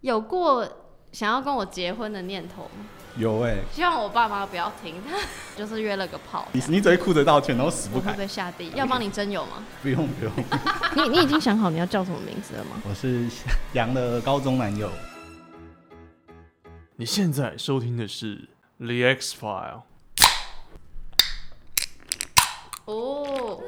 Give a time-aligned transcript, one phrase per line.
[0.00, 0.66] 有过
[1.10, 2.86] 想要跟我结婚的念头吗？
[3.16, 4.94] 有哎、希望我爸妈不要听，
[5.58, 8.12] 就是约了个炮，你你只会哭着道歉，然后死不改。
[8.12, 8.70] 被下地。
[8.76, 9.64] 要帮你真有吗？
[9.82, 10.32] 不用不用，
[10.94, 12.80] 你你已经想好你要叫什么名字了吗？
[12.88, 13.26] 我是
[13.72, 14.88] 杨的高中男友。
[16.94, 18.36] 你现在收听的是
[18.86, 19.82] 《The X File》。
[22.84, 23.60] 哦，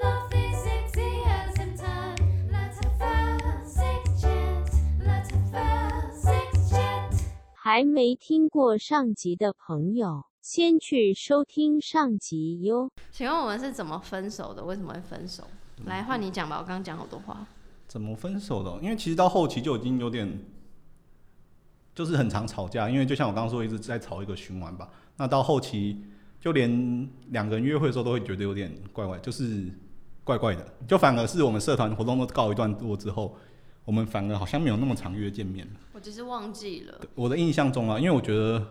[7.73, 12.91] 还没听过上集的朋友，先去收听上集哟。
[13.12, 14.65] 请问我们是怎么分手的？
[14.65, 15.45] 为什么会分手？
[15.84, 17.47] 来换你讲吧，我刚刚讲好多话。
[17.87, 18.80] 怎么分手的哦？
[18.83, 20.37] 因为其实到后期就已经有点，
[21.95, 22.91] 就是很常吵架。
[22.91, 24.91] 因为就像我刚刚说，一直在吵一个循环吧。
[25.16, 26.02] 那到后期，
[26.41, 29.73] 就连两个人约会的时候都会觉得有点怪怪，就是
[30.25, 30.75] 怪怪的。
[30.89, 33.37] 就反而是我们社团活动都告一段落之后，
[33.84, 35.80] 我们反而好像没有那么常约见面了。
[35.93, 38.65] 我只是忘记了我的印象中啊，因为我觉得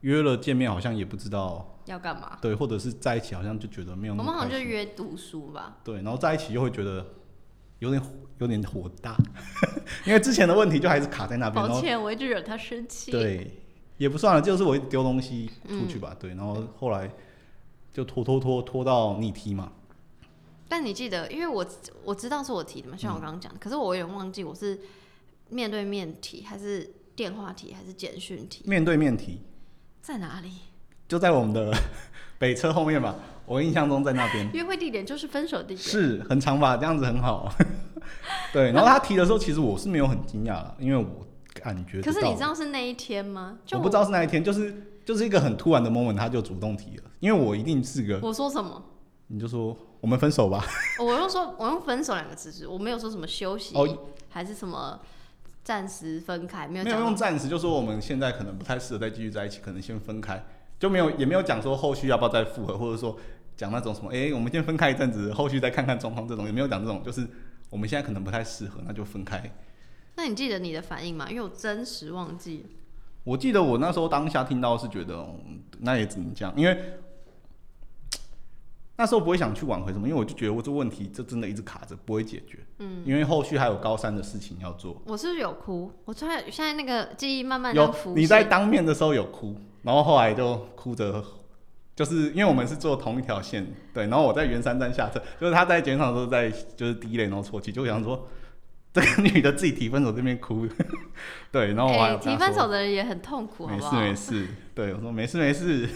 [0.00, 2.38] 约了见面好像也不知道要干嘛。
[2.40, 5.78] 对，或者是在一起好像就觉得没有我那么我们好像就约读书吧。
[5.82, 7.04] 对，然后在一起又会觉得
[7.78, 8.02] 有点
[8.38, 9.16] 有点火大，
[10.06, 13.62] 因为之前的问题就还是卡在那边，抱歉，我一直惹他生气。，对
[13.96, 17.10] 也不算了，就是我一直丢东西出去吧，嗯对，然后后来
[17.92, 19.72] 就拖拖拖拖到逆踢嘛，
[20.68, 21.64] 但你记得，因为我
[22.04, 24.80] 我知道是我提的嘛，像嗯我刚刚讲的，可是我有点忘记我是
[25.48, 29.40] 面对面提，还是电话提，还是简讯提，面对面提，
[30.02, 30.50] 在哪里？
[31.08, 31.72] 就在我们的
[32.38, 33.14] 北车后面吧，
[33.46, 34.50] 我印象中在那边。
[34.52, 35.78] 约会地点就是分手地点。
[35.78, 37.48] 是很长吧，这样子很好。
[38.52, 43.58] 对，然后他提的时候，其实我是没有很惊讶了，因为我感觉可是你知道是那一天吗？
[43.64, 48.82] 就我不知道是那一天，就是就是一个很突然的 moment，他就主动提了，因为我一定是个，我说什么？
[49.28, 50.64] 你就说我们分手吧。
[50.98, 55.00] 我用说，我用分手两个字，我没有说什么休息，哦还是什么
[55.64, 60.44] 暂时分开，没有没有讲用暂时，就说我们现在可能不太适合再继续在一起，可能先分开，
[60.78, 63.16] 就没有也没有讲说后续要不要再复合，或者说
[63.56, 67.26] 讲那种什么，哎、我们先分开一阵子，后续再看看状况这种，也没有讲这种，就是
[67.70, 69.50] 我们现在可能不太适合，那就分开。
[70.16, 71.26] 那你记得你的反应吗？
[71.30, 72.68] 因为我真实忘记了。
[73.24, 75.14] 我记得我那时候当下听到是觉得，
[75.46, 76.78] 嗯那也只能这样，因为
[78.98, 82.58] 那时候不会想去挽回什么，因为我就觉得我这问题这真的一直卡着，不会解决。
[82.78, 85.00] 嗯，因为后续还有高三的事情要做。
[85.04, 85.92] 我是不是有哭？
[86.06, 87.94] 我突然现在那个记忆慢慢有。
[88.14, 91.22] 你在当面的时候有哭，然后后来就哭着，
[91.94, 98.26] 就是因为我们是坐同一条线，对，然后我在圆山站下车，就是他在检场的时候在就是第一类然后啜泣，就想说
[98.96, 100.66] 这个女的自己提分手这边哭，
[101.52, 103.94] 对，然后我还提分手的人也很痛苦，好没事？
[103.94, 105.86] 没事，对我说没事没事，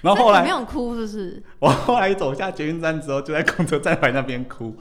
[0.00, 1.40] 然后后来没有哭，是不是？
[1.60, 4.76] 我后来走下捷运站之后，就在公车站牌那边哭。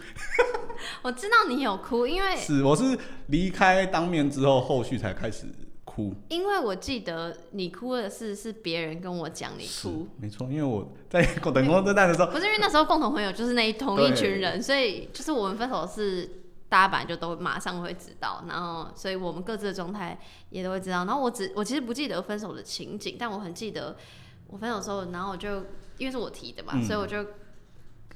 [1.03, 5.45] 我知道你有哭，因为是，我是离开当面之后，后续才开始
[5.85, 6.15] 哭。
[6.29, 16.27] 因为我记得你哭的事是别人跟我讲你哭，，没错，因为我在等公车站的时候，不是因为那时候共同朋友就是那一同一群人，所以就是我们分手是
[16.71, 20.17] 大家本来就都马上会知道，然后所以我们各自的状态
[20.49, 21.03] 也都会知道。
[21.03, 23.97] 然后我只我其实不记得分手的情景，但我很记得
[24.47, 25.57] 我分手的时候，然后我就
[25.97, 27.17] 因为是我提的嘛，嗯所以我就。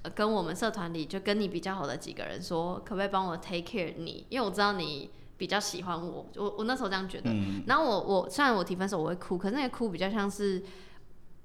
[0.04, 4.24] 呃跟我们社团里就跟你比较好的几个人说，可不可以帮我 take care 你？
[4.30, 7.32] 因为我知道你比较喜欢我，我我那时候这样觉得。
[7.32, 10.64] 嗯，然后我我虽然我提分手我会哭，可是那个哭比较像是，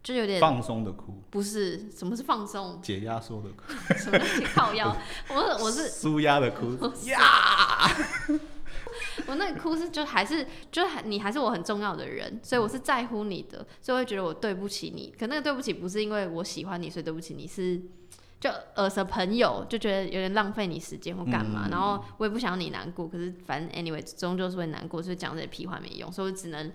[0.03, 4.97] 就有点放松的哭，不是什么是放松，解压缩的哭，什么是靠腰？
[5.29, 6.77] 我我是舒压的哭。
[9.27, 15.13] 我那个哭是就还是就还你还是我很重要的人，所以我是在乎你的，所以我会觉得我对不起你。
[15.19, 17.81] 可那个对不起不是因为我喜欢你，所以对不起你是
[18.41, 21.65] 就呃是朋友，就觉得有点浪费你时间或干嘛。
[21.67, 26.73] 嗯然后我也不想你难过，可是反正 anyway 终究是会难过，所以讲这些屁话没用，所以我只能，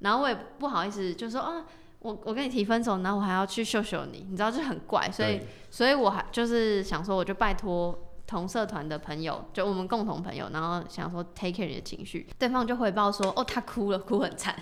[0.00, 1.64] 然后我也不好意思就说啊。
[2.00, 14.54] 我我跟你提分手，然后我还要去秀秀你，你知道就很怪，所以所以我还就是想说，我就拜托同社团的朋友，就我们共同朋友，然后想说 take care 你的情绪，对方就回报说，哦，他哭了，哭很惨，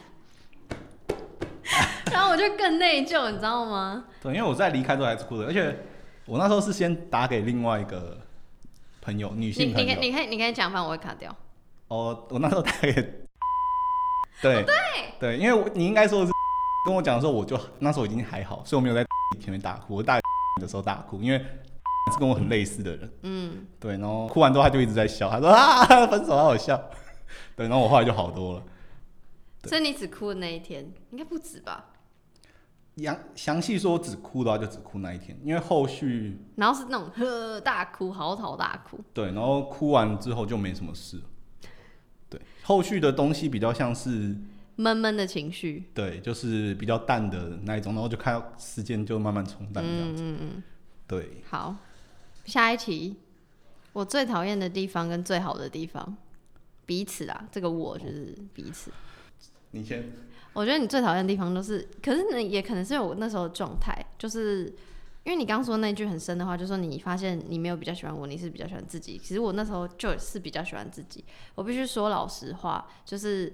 [2.10, 4.04] 然后我就更内疚，你知道吗？
[4.22, 5.78] 对，因为我在离开之后还是哭的，而且
[6.24, 8.18] 我那时候是先打给另外一个
[9.02, 9.88] 朋友，女性朋友。
[9.88, 11.36] 你可以你可以你可以讲，反正我会卡掉。
[11.88, 12.92] 哦，我那时候打给，
[14.40, 14.64] 对、
[15.20, 16.32] 对，因为我你应该说的是
[16.86, 19.04] 跟我讲的时候，我就那时候已经还好，所以我没有在
[19.42, 19.96] 前面大哭。
[19.96, 20.20] 我大
[20.62, 26.80] 的时候大哭，因为是跟我很类似的人，嗯，对，然后哭完之后他就一直在笑，他说 啊分手好好笑，
[27.56, 28.62] 对，然后我后来就好多了。
[29.64, 31.86] 所以你只哭的那一天，应该不止吧？
[32.98, 39.00] 详详细说只哭的话就只哭那一天，因为后续然后是那种呵大哭，嚎啕大哭。
[39.12, 41.20] 对，然后哭完之后就没什么事。
[42.30, 44.36] 对，后续的东西比较像是
[44.76, 45.90] 闷闷的情绪。
[45.92, 50.22] 对，就是比较淡的那一种，然后就看到时间就慢慢冲淡这样子。
[50.22, 50.62] 嗯嗯嗯，
[51.06, 51.76] 对，好，
[52.44, 53.16] 下一题，
[53.92, 56.16] 我最讨厌的地方跟最好的地方，
[56.86, 58.90] 彼此啊，这个我就是彼此。
[59.72, 60.10] 你先。
[60.52, 64.64] 我觉得你最讨厌的地方都是，可是呢，也可能是我那时候的状态，就是
[65.22, 69.20] 因为你刚刚说那句很深的话，就说你发现你没有比较喜欢我，你是比较喜欢自己。
[69.22, 71.22] 其实我那时候就是比较喜欢自己，
[71.54, 73.52] 我必须说老实话，就是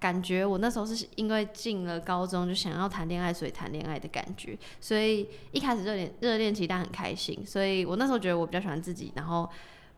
[0.00, 9.48] 感觉我那时候是因为进了高中就想要谈恋爱，所以谈恋爱的感觉，所以一开始热恋热恋期但很开心，所以我那时候觉得我比较喜欢自己，然后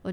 [0.03, 0.13] 我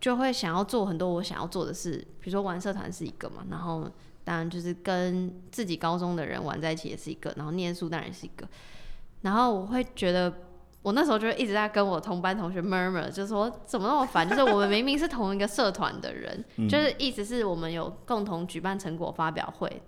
[0.00, 3.90] 就会想要做很多我想要做的事，比如说玩社团是一个嘛，然后
[4.24, 8.48] 当然就是跟自己高中的人玩在一起也是一个，然后念书当然是一个，
[9.22, 10.47] 然后我会觉得。
[10.82, 16.68] 我那时候就一直在跟我同班同学 murmur，就说怎么那么烦，就是我们明明是同一个社团的人，嗯。
[16.68, 19.82] 就是意思是我们有共同举办成果发表会，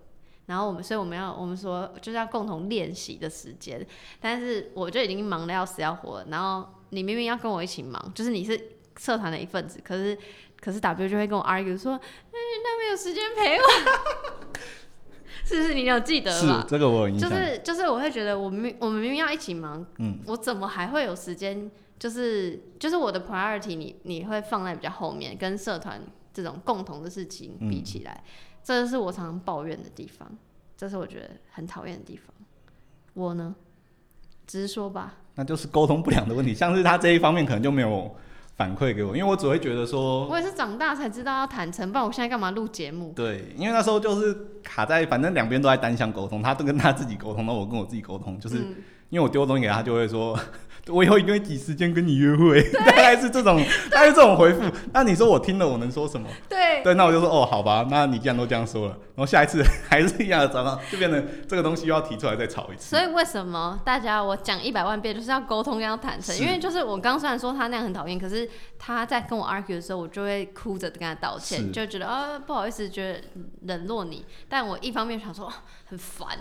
[0.47, 3.87] 然后我们所以我们要我们说就是要共同练习的时间，
[4.21, 8.61] 但是我就已经忙得要死要活了，然后你明明要跟我一起忙，就是你是
[8.99, 10.19] 社团的一份子，可是
[10.61, 12.01] 可是 W 就会跟我 argue 说，嗯，
[12.65, 13.65] 他没有时间陪我，
[15.51, 16.47] 是不是你有记得是？
[16.69, 17.29] 这个我有印就。
[17.29, 21.69] 是就是我会觉得我明我们明明要一起忙，嗯，我怎么还会有时间？
[21.99, 26.01] 就是就是我的 priority 你你会放在比较后面，跟社团
[26.33, 28.23] 这种共同的事情比起来，
[28.63, 30.31] 这是我常常抱怨的地方，
[30.77, 32.33] 这是我觉得很讨厌的地方。
[33.15, 33.57] 我呢，
[34.47, 36.55] 直说吧，那就是沟通不良的问题。
[36.55, 38.15] 像是他这一方面可能就没有
[38.61, 43.11] 反馈给我，因为我只会觉得说，我也是长大才知道要坦诚，不然我现在干嘛录节目？
[43.17, 48.75] 对，因为那时候就是卡在，反正两边都在单向沟通，他都跟他自己沟通，那我跟我自己沟通，就是嗯
[49.11, 50.39] 因为我丢东西给他，就会说，
[50.89, 54.63] 我以后一定会挤时间跟你约会， 大概是这种，大概是这种回复。
[54.93, 56.29] 那你说我听了，我能说什么？
[56.49, 62.97] 对，对，那我就说哦，好吧，那你既然都这样说了，然后下一次 还是一样的状况，就变成这个东西又要提出来再吵一次。
[62.97, 66.37] 所以为什么大家我讲一百万遍就是要沟通要坦诚？
[66.39, 68.49] 因为就是我刚虽然说他那样很讨厌，可是
[68.79, 73.21] 他在跟我 argue 的时候，我就会哭着跟他道歉，就觉得啊不好意思，觉得
[73.63, 74.25] 冷落你。
[74.49, 76.39] 但我一方面想说啊很烦，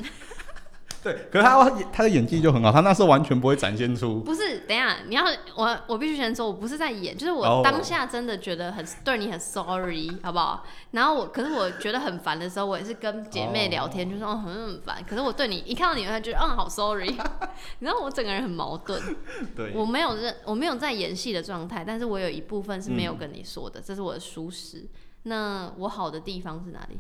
[1.03, 4.59] 对，可是他他的演技就很好，他那时候完全不会展现出不是？
[4.67, 5.23] 等一下你要
[5.55, 10.65] 我我必须先说，我不是在演，就是哦我当下真的觉得很对你很 sorry，好不好？
[10.91, 15.03] 然后我可是我觉得很烦的时候，我也是跟姐妹聊天，就说哦很很烦。
[15.07, 17.09] 可是我对你一看到你，我就觉得嗯好 sorry，
[17.79, 19.01] 你知道我整个人很矛盾。
[19.55, 24.87] 对，我没有认，我没有在演戏的状态，但是我有一部分是没有嗯跟你说的，这是我的舒适。
[25.23, 26.97] 那我好的地方是哪里？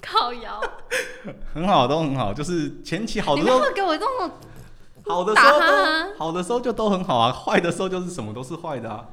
[0.00, 0.60] 靠腰，
[1.54, 4.30] 很好，都很好，就是前期好的你时候，不要给我这种
[5.04, 9.06] 好的时候打他啊都好的时候就都很好啊，坏的时候就是什么都是坏的啊。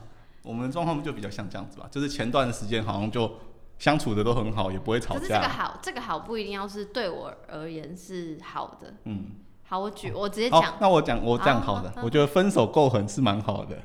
[0.44, 3.32] 我们的状况就比较像这样子吧，就是前段时间好像就
[3.80, 5.50] 相处的都很好，也不会吵可是这个架。
[5.50, 8.94] 好，这个好不一定要是对我而言是好的。
[9.06, 9.26] 嗯，
[9.68, 13.76] 好，我举我直接好讲，，那我讲我讲好的好，好我觉得分手够狠是蛮好的。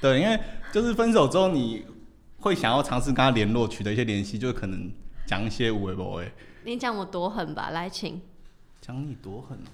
[0.00, 0.40] 对，因为
[0.72, 1.84] 就是分手之后你
[2.40, 4.90] 会想要尝试跟他联络，取得一些联系，就是可能
[5.26, 6.32] 讲一些无为不为。
[6.64, 8.20] 你讲我多狠吧，来请。
[8.80, 9.70] 讲你多狠哦！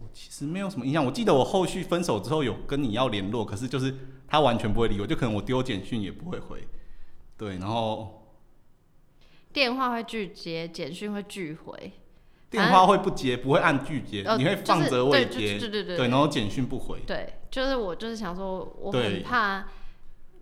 [0.00, 3.94] 我其实没有什么印象，我记得我后续分手之后有跟你要联络，可是就是
[4.26, 6.66] 他完全不会理我，就可能我丢简讯也不会回。
[7.36, 8.28] 对，然后
[9.52, 11.92] 电话会拒接，简讯会拒回，
[12.50, 17.00] 电话会不接，不会按拒接，呃你会放着未就是接，对对对对对，然后简讯不回。
[17.06, 19.66] 对，就是我就是想说，我很怕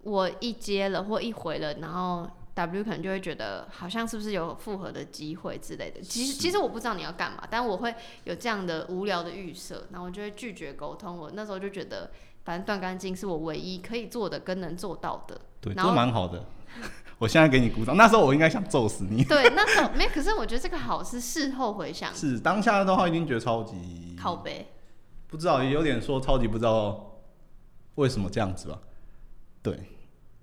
[0.02, 6.00] 我一接了或一回了，然后 W 可能就会觉得好像是不是有复合的机会之类的。
[6.00, 7.94] 其实其实我不知道你要干嘛，但我会
[8.24, 11.16] 有这样的无聊的预设，然后我就会拒绝沟通。
[11.16, 12.10] 我那时候就觉得，
[12.44, 15.40] 反正断干净是我唯一可以做的跟能做到的。
[15.60, 16.44] 对，然蛮好的。
[17.18, 19.22] 我现在给你鼓掌，那时候我应该想揍死你。
[19.28, 24.66] 对，那时候没，可是我觉得这个好是事后回想，是当下的话，一定觉得超级靠背。
[25.28, 27.20] 不知道，也有点说超级不知道
[27.94, 28.78] 为什么这样子吧。
[29.62, 29.78] 对，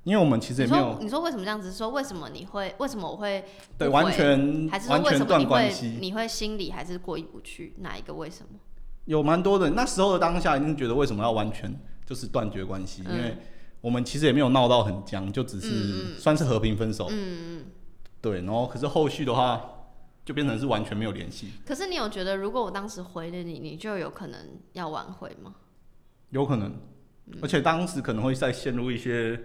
[0.09, 1.87] 因为我们其实也没有你说为什么这样子说？
[1.89, 2.73] 为什么你会？
[2.79, 3.45] 为什么我会
[3.77, 5.99] 对完全还是说完全断关系。
[6.01, 7.75] 你会心里还是过意不去？
[7.77, 8.57] 哪一个为什么？
[9.05, 11.71] 有蛮多的，那时候的当下一定觉得为什么要完全
[12.07, 13.37] 就是断绝关系，嗯因为
[13.81, 17.05] 我们其实也没有闹到很僵，就只嗯是嗯算是和平分手。
[17.11, 17.65] 嗯嗯。
[18.19, 19.63] 对，然后可是后续的话
[20.25, 24.39] 就变成是完全没有联系，可是你有觉得，如果我当时回了你，你就有可能
[24.73, 25.53] 要挽回吗？
[26.31, 26.69] 有可能，
[27.27, 29.39] 嗯而且当时可能会再陷入一些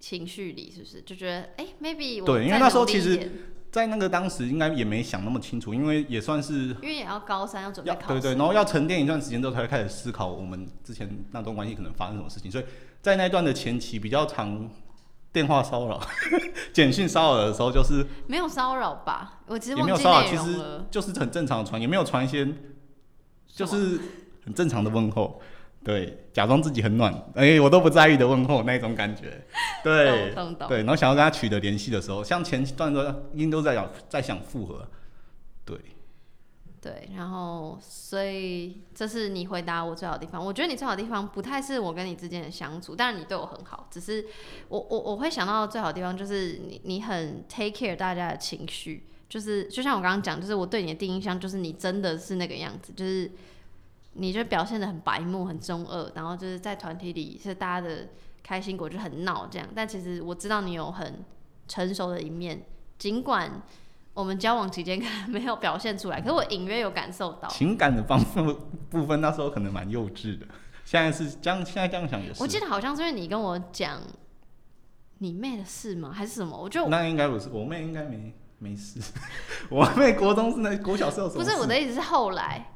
[0.00, 1.02] 情绪里是不是？
[1.02, 3.30] 就觉得，哎、m a y b e 我对因为那时候其实
[3.72, 12.64] 在那个当时应该也没想那么清楚，因为也算是因为也要高三要准备考对对，然后要沉淀一段时间之后才会开始思考我们之前那段关系可能发生什么事情，所以
[13.02, 14.70] 在那段的前期比较长
[15.32, 16.00] 电话骚扰、
[16.72, 19.40] 简讯骚扰的时候，就是没有骚扰吧？
[19.46, 20.84] 我其实也没有骚扰，其实。
[20.90, 22.46] 就是很正常的传，也没有传一些
[23.48, 23.98] 就是
[24.44, 25.40] 很正常的问候，
[25.84, 29.44] 对，假装自己很暖，哎、我都不在意的问候那种感觉，
[29.84, 30.34] 对
[30.66, 33.02] 对，然后想要跟他取得联系的时候，像前段都
[33.34, 34.88] 一定都在想在想复合，
[35.64, 35.76] 对，
[36.80, 40.42] 对，然后所以这是你回答我最好的地方。
[40.42, 44.24] 我觉得你最好的地方不太是我跟你之间的相处，但是你对我很好，只是
[44.68, 53.30] 我我我会想到最好的地方就是你你很 take care 大家的情绪，就是就像我刚刚讲，就是我对你的第一印象就是你真的是那个样子，就是
[54.14, 58.08] 你就表现的很白目、很中二，然后就是在团体里是大家的
[58.42, 59.68] 开心果，就很闹这样。
[59.74, 61.24] 但其实我知道你有很
[61.68, 62.64] 成熟的一面，
[62.98, 63.62] 尽管。
[64.14, 67.48] 我们交往期间可能没有表现出来， 可是我隐约有感受到。
[67.48, 68.56] 情感的方面
[68.88, 70.46] 部分那时候可能蛮幼稚的，
[70.84, 74.00] 现在是这样，现在这样想也是，我记得好像是因为你跟我讲
[75.18, 76.12] 你妹的事吗？
[76.14, 76.56] 还是什么？
[76.56, 79.00] 我就那应该不是，我妹应该没没事，
[79.68, 81.50] 我妹国中是那国小是有什么不？
[81.50, 82.73] 是我的意思是后来，哦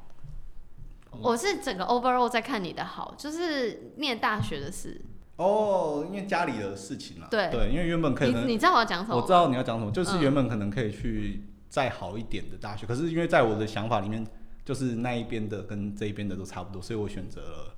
[1.10, 5.00] 我是整个 overall 在看你的好，就是念大学的事。
[5.36, 9.16] 哦，因为家里的事情啦，对对，因为原本可能你你知道我要讲什么？
[9.16, 14.26] 我知道你要讲什么，就是嗯原本可能可以去再好一点的大学，可是因为在我的想法里面，
[14.64, 17.76] 就是那一边的跟这一边的都差不多，所以我选择了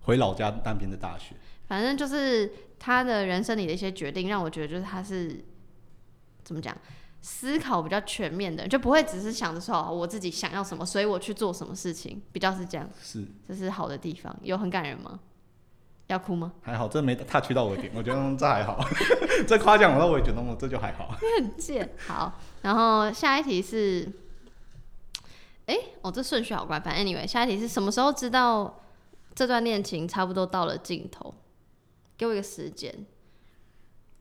[0.00, 1.34] 回老家那边的大学。
[1.66, 5.44] 反正就是他的人生里的一些决定，让我觉得就是他是
[6.42, 6.74] 怎么讲，
[7.22, 14.36] 思考比较全面的，就不会只是想着说哦我自己想要什么，所以我去做什么事情，比较是这样，是这是好的地方。
[14.42, 15.20] 有很感人吗？
[16.08, 16.52] 要哭吗？
[16.60, 18.84] 还好，这没 touch 到我的点，我觉得这还好，
[19.46, 21.16] 这夸奖我，那我也觉得我这就还好。
[21.38, 21.94] 很贱。
[22.06, 24.10] 好，然后下一题是，
[25.66, 26.78] 哎、哦，这顺序好怪。
[26.80, 28.80] 反正 anyway，下一题是什么时候知道
[29.34, 31.32] 这段恋情差不多到了尽头？
[32.18, 33.06] 给我一个时间。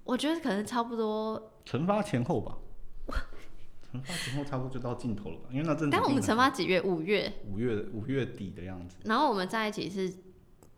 [0.04, 2.58] 我觉得可能差不多，惩罚前后吧，
[3.92, 6.82] 惩罚前后差不多就到尽头了吧，因为那阵子但我们惩罚几月？
[6.82, 10.14] 五月，五月五月底的样子，然后我们在一起是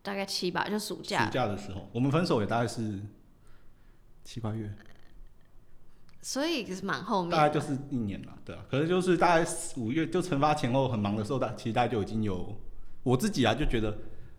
[0.02, 1.32] 大概七吧，就暑假暑。
[1.32, 3.00] 假的时候，我们分手也大概是
[4.24, 4.72] 七八月，
[6.22, 8.66] 所以就是蛮后面的，大概就是一年了，对啊。
[8.70, 12.60] 可是就是大概五月就惩罚前后很忙的时候，大其实大家就已经有
[13.04, 13.98] 我自己啊，就觉得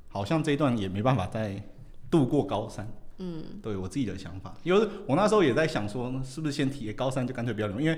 [0.08, 1.62] 好像这一段也没办法再
[2.10, 2.90] 度过高三。
[3.18, 7.96] 嗯，对我自己的想法，因为我那时候也在想说，是不是先体验高三就干脆不要留，因为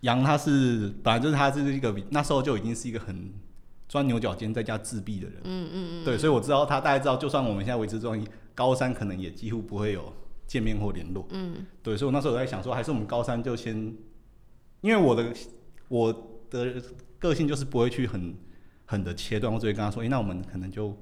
[0.00, 3.32] 杨他是本来就是他是一个比那时候就已经是一个很
[3.88, 5.40] 钻牛角尖在家自闭的人。
[5.44, 6.04] 嗯嗯嗯。
[6.04, 10.12] 对，所以我知道他大概知道，就算我们现在维持状态，高三可能也几乎不会有
[10.46, 11.26] 见面或联络。
[11.30, 11.66] 嗯。
[11.82, 13.74] 对，所以我那时候有在想说，还是我们高三就先，
[14.82, 15.34] 因为我的
[15.88, 16.12] 我
[16.50, 16.82] 的
[17.18, 18.34] 个性就是不会去很
[18.86, 20.96] 很的切断，我只会跟他说，诶、那我们可能就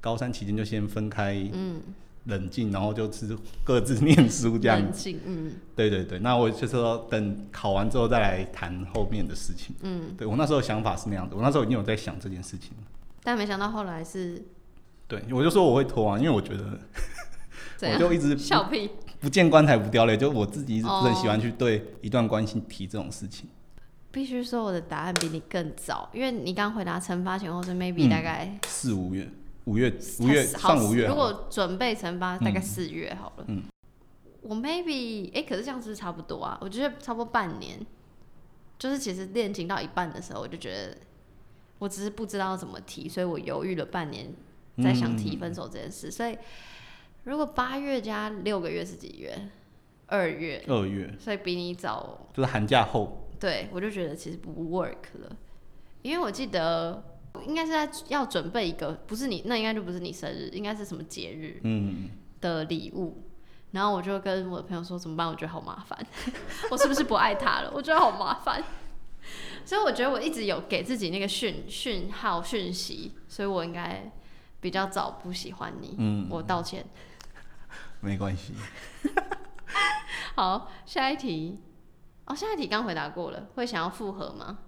[0.00, 1.80] 高三期间就先分开，嗯，
[2.24, 4.84] 冷静，然后就是各自念书这样子。
[4.84, 9.74] 冷静，嗯，对对对，那我就是说等考完之后再来谈后面的事情。
[9.82, 12.84] 嗯，对我那时候想法是那样的，我那时候已经有在想这件事情了。
[13.22, 14.42] 但没想到后来是
[15.06, 16.78] 对，我就说我会拖啊，因为我觉得？
[17.82, 18.88] 我就一直笑屁。
[19.18, 23.48] 不见棺材不掉泪，就我自己一直不是很喜欢去对一段关系提这种事情。
[24.12, 29.28] 必须说我的答案比你更早，因为你刚回答惩罚前后是 maybe 嗯大概四五月，
[29.64, 32.62] 五月五月好上五月，如果准备惩罚大概嗯。
[32.62, 33.44] 四月好了。
[33.48, 33.62] 嗯。
[34.42, 36.58] 我 maybe 哎、可是这样是不是差不多啊？
[36.60, 37.78] 我觉得差不多半年，
[38.76, 40.96] 就是其实恋情到一半的时候，我就觉得
[41.78, 44.34] 我只是不知道怎么提，所以我犹豫了半年，
[44.82, 46.10] 在想提分手这件事。
[46.10, 46.36] 所以
[47.22, 49.48] 如果八月加六个月是几月？
[50.06, 51.14] 二月，二月。
[51.20, 55.36] 所以比你早就是寒假后，对，我就觉得其实不 work 了，
[56.02, 57.11] 因为我记得
[57.46, 62.10] 应该是在要准备一个，不是你，那应该就不是你生日，应该是什么节日嗯，
[62.40, 63.24] 的礼物。
[63.72, 65.26] 然后我就跟我的朋友说怎么办？
[65.26, 65.98] 我觉得好麻烦，
[66.70, 67.70] 我是不是不爱他了？
[67.74, 68.62] 我觉得好麻烦。
[69.64, 74.12] 所以我觉得我一直有给自己那个讯讯号讯息，所以我应该
[74.60, 75.94] 比较早不喜欢你。
[75.98, 76.84] 嗯我道歉。
[78.00, 78.52] 没关系。
[80.34, 81.60] 好，下一题。
[82.26, 84.58] 哦，下一题刚回答过了，会想要复合吗？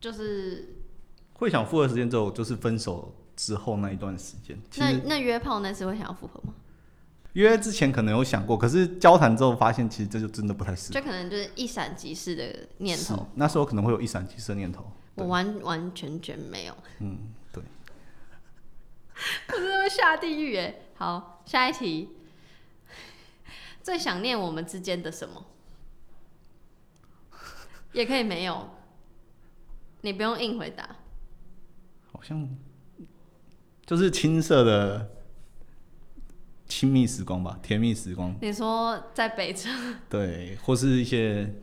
[0.00, 0.76] 就是
[1.38, 4.58] 会想复合时间之后，就是分手之后那一段时间。
[4.76, 6.54] 那那约炮那次会想要复合吗？
[7.34, 10.98] 约之前可能有想过，可是交谈之后发现，其实这就真的不太适合。
[10.98, 14.90] 就可能就是一闪即逝的念是头，那时候可能会有一闪即逝的念头。
[15.16, 17.62] 我完完全全没有，嗯，对，
[19.48, 20.74] 我真的会下地狱哎。
[20.94, 22.08] 好，下一题，
[23.82, 25.44] 最想念我们之间的什么？
[27.92, 28.70] 也可以没有，
[30.00, 30.96] 你不用硬回答。
[32.16, 32.48] 好像
[33.84, 35.10] 就是青涩的
[36.66, 39.68] 亲密时光吧，甜蜜时光，你说在北车，
[40.08, 41.54] 对，或是一些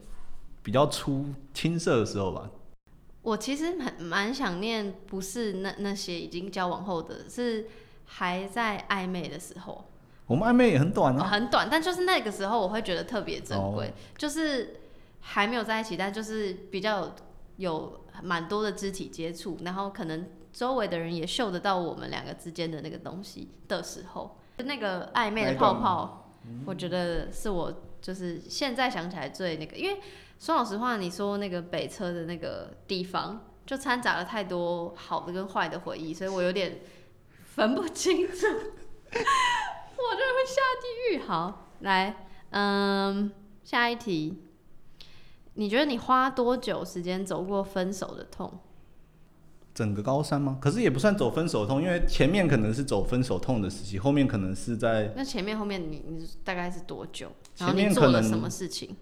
[0.62, 2.52] 比较初青涩的时候吧。
[3.24, 7.68] 我其实蛮蛮想念，不是那那些已经交往后的，是
[8.06, 9.86] 还在暧昧的时候。
[10.28, 14.80] 我们暧昧也很短哦，啊，很短，但就是那个时候我会觉得特别珍贵，哦就是
[15.20, 17.14] 还没有在一起，但就是比较有
[17.58, 26.32] 有蛮多的肢体接触，然后可能周围的人也嗅得到我们两个之间的那个东西的时候，那个暧昧的泡泡，
[26.66, 30.00] 我觉得是我就是现在想起来最那个，因为
[30.38, 36.82] 说老实话，你说那个北车的那个地方，就掺杂了太多好的跟坏的回忆，所以我有点
[37.44, 38.46] 分不清楚。
[38.46, 41.20] 我真的会下地狱。
[41.20, 43.32] 好，来，嗯，
[43.64, 44.44] 下一题，
[45.54, 48.60] 你觉得你花多久时间走过分手的痛？
[49.74, 50.58] 整个高三吗？
[50.62, 57.32] 可是也不算走分手痛，因为前面可能是走分手痛的时期，后面可能是在那前面后面你你大概是多久？
[57.56, 58.96] 前面做了可能什么事情？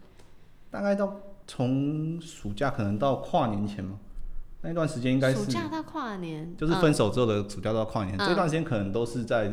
[0.70, 4.00] 大概到从暑假可能到跨年前嘛，
[4.62, 9.52] 那段时间应该是暑假到跨年，就是分手之后的暑假到跨年、嗯这段时间，可能都是在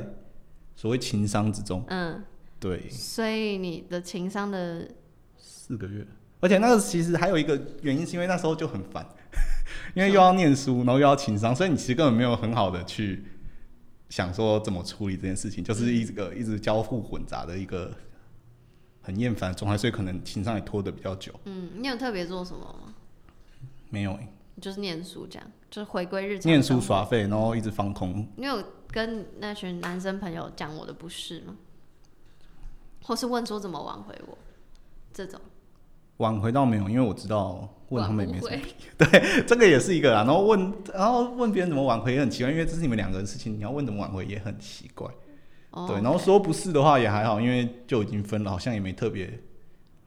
[0.76, 1.82] 所谓情伤之中。
[1.88, 2.22] 嗯，
[2.60, 4.88] 对嗯，，所以你的情商的
[5.36, 6.06] 四个月，
[6.38, 9.04] 而且那个其实还有一个原因，是因为那时候就很烦，
[9.94, 13.24] 因为又要念书，然后又要情商，所以你其实根本没有很好的去
[14.08, 17.94] 想说怎么处理这件事情，就是一个一直交互混杂的一个
[19.00, 21.32] 很厌烦的状态，所以可能情商也拖得比较久。
[21.44, 22.94] 嗯，你有特别做什么吗？
[23.90, 24.28] 没有、欸，
[24.60, 26.50] 就是念书这样，就是回归日常。
[26.50, 27.04] 念书耍。
[27.04, 31.56] 废，然后一直放空，你有跟那群男生朋友讲我的不是吗？
[33.02, 34.36] 或是问说怎么挽回我？
[35.12, 35.40] 这种
[36.18, 38.60] 挽回倒没有，因为我知道问他们也没什么挽
[38.98, 45.08] 不回这个也是一个啦，然后问，然后问别人怎么挽回也很奇怪，因为这是你们两个人的事情，你要问怎么挽回也很奇怪。
[45.70, 49.38] 哦对，然后说不是的话也还好，因为就已经分了，好像也没特别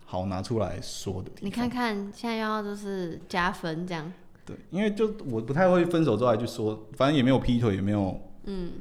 [0.06, 1.32] 好拿出来说的。
[1.40, 4.12] 你看看现在要就是加分这样，
[4.46, 8.72] 对，因为就我不太会分手之后还去说，反正也没有劈腿，也没有嗯，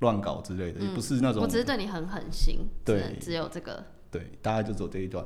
[0.00, 3.16] 乱搞之类的，也不是那种我只是对你很狠心，对。
[3.20, 5.24] 只有这个，对，大概就走这一段。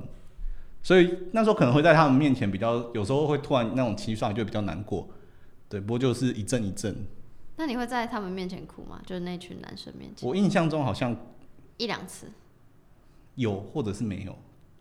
[0.89, 5.07] 所以那时候可能会在他们面前比较，有时候会突然那种情绪上来就比较难过。
[5.69, 6.97] 对，不过就是一阵一阵。
[7.57, 8.99] 那你会在他们面前哭吗？
[9.05, 11.15] 就是那群男生面前我印象中好像
[11.77, 12.29] 一两次，
[13.35, 14.35] 有，或者是没有。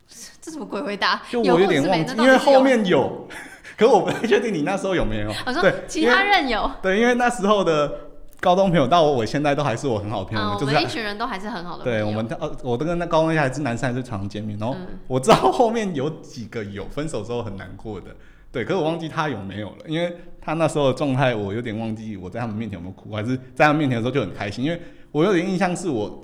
[0.40, 1.20] 这什么鬼回答？
[1.30, 3.28] 就我有点忘记，是没那到底是有因为后面有，
[3.76, 5.30] 可我不太确定你那时候有没有。
[5.44, 8.07] 我说对，其他人有，对，因为那时候的
[8.40, 11.98] 高中朋友到我现在都还是我很好的朋友，嗯，我就是们一群人都还是很好的朋友。
[11.98, 18.06] 对我们呃，我都跟那高中还是男生还是常常见面，然后嗯我知道后面有几个有分手之后很难过的，
[18.52, 26.22] 对，可是我忘记他有没有了，因为他那时候的状态我有点忘记我在他们面前有没有哭，还是在他们面前的时候就很开心，因为我有点印象是我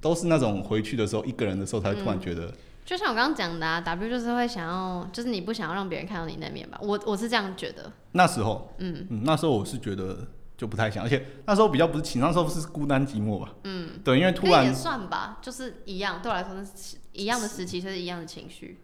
[0.00, 2.52] 都是那种回去的时候一个人的时候才会突然觉得，
[2.86, 6.78] 就像我刚刚讲的啊，W 就是会想要，就是你不想要让别人看到你那面吧？
[6.80, 9.06] 我我是这样觉得，那时候，嗯。
[9.10, 10.26] 嗯，那时候我是觉得
[10.60, 18.78] 就不太想，而且那时候比较不是情，那时候是孤单寂寞吧，嗯，对，因为突然算吧，就是一样，对我来说是一样的时期，就是一样的情绪。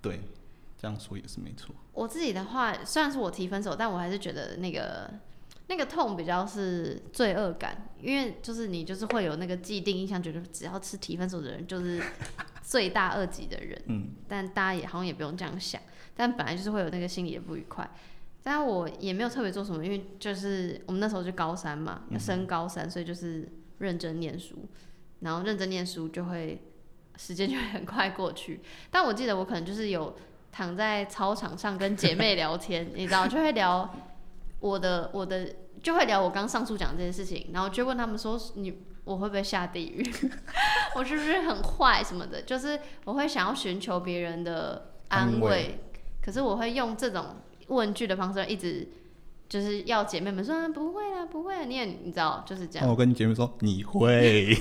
[0.00, 0.22] 对，
[0.80, 5.10] 这样说也是没错，我自己的话，虽然是我提分手，但我还是觉得那个
[5.66, 12.02] 那个痛比较是罪恶感，因为就是你就是会有那个既定印象，觉得只要是提分手的人就是
[12.62, 15.78] 罪大恶极的人， 嗯，但大家也好像也不用这样想，
[16.14, 17.86] 但本来就是会有那个心理的不愉快。
[18.48, 24.54] 但我也没有特别做什么，因为就是我们那时候就高三嘛，要升高三，所以就是认真念书，
[25.18, 26.62] 然后认真念书就会
[27.16, 28.60] 时间就会很快过去。
[28.88, 30.16] 但我记得我可能就是有
[30.52, 33.92] 躺在操场上跟姐妹聊天，你知道，就会聊
[34.60, 40.08] 我的我的，就会聊我刚上述讲这件事情，然后就问他们说你我会不会下地狱，
[40.94, 45.80] 我是不是很坏什么的，就是我会想要寻求别人的安慰，安慰
[46.22, 48.88] 可是我会用这种问句的方式一直。
[49.48, 52.84] 就是要姐妹们说、啊、不会啦，不会啦，你也你知道就是这样。
[52.84, 54.56] 那我跟你姐妹说你会，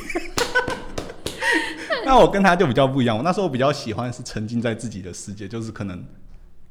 [2.06, 3.18] 那我跟他就比较不一样。
[3.18, 6.06] 我那时候比较喜欢是沉浸在自己的世界，就是可能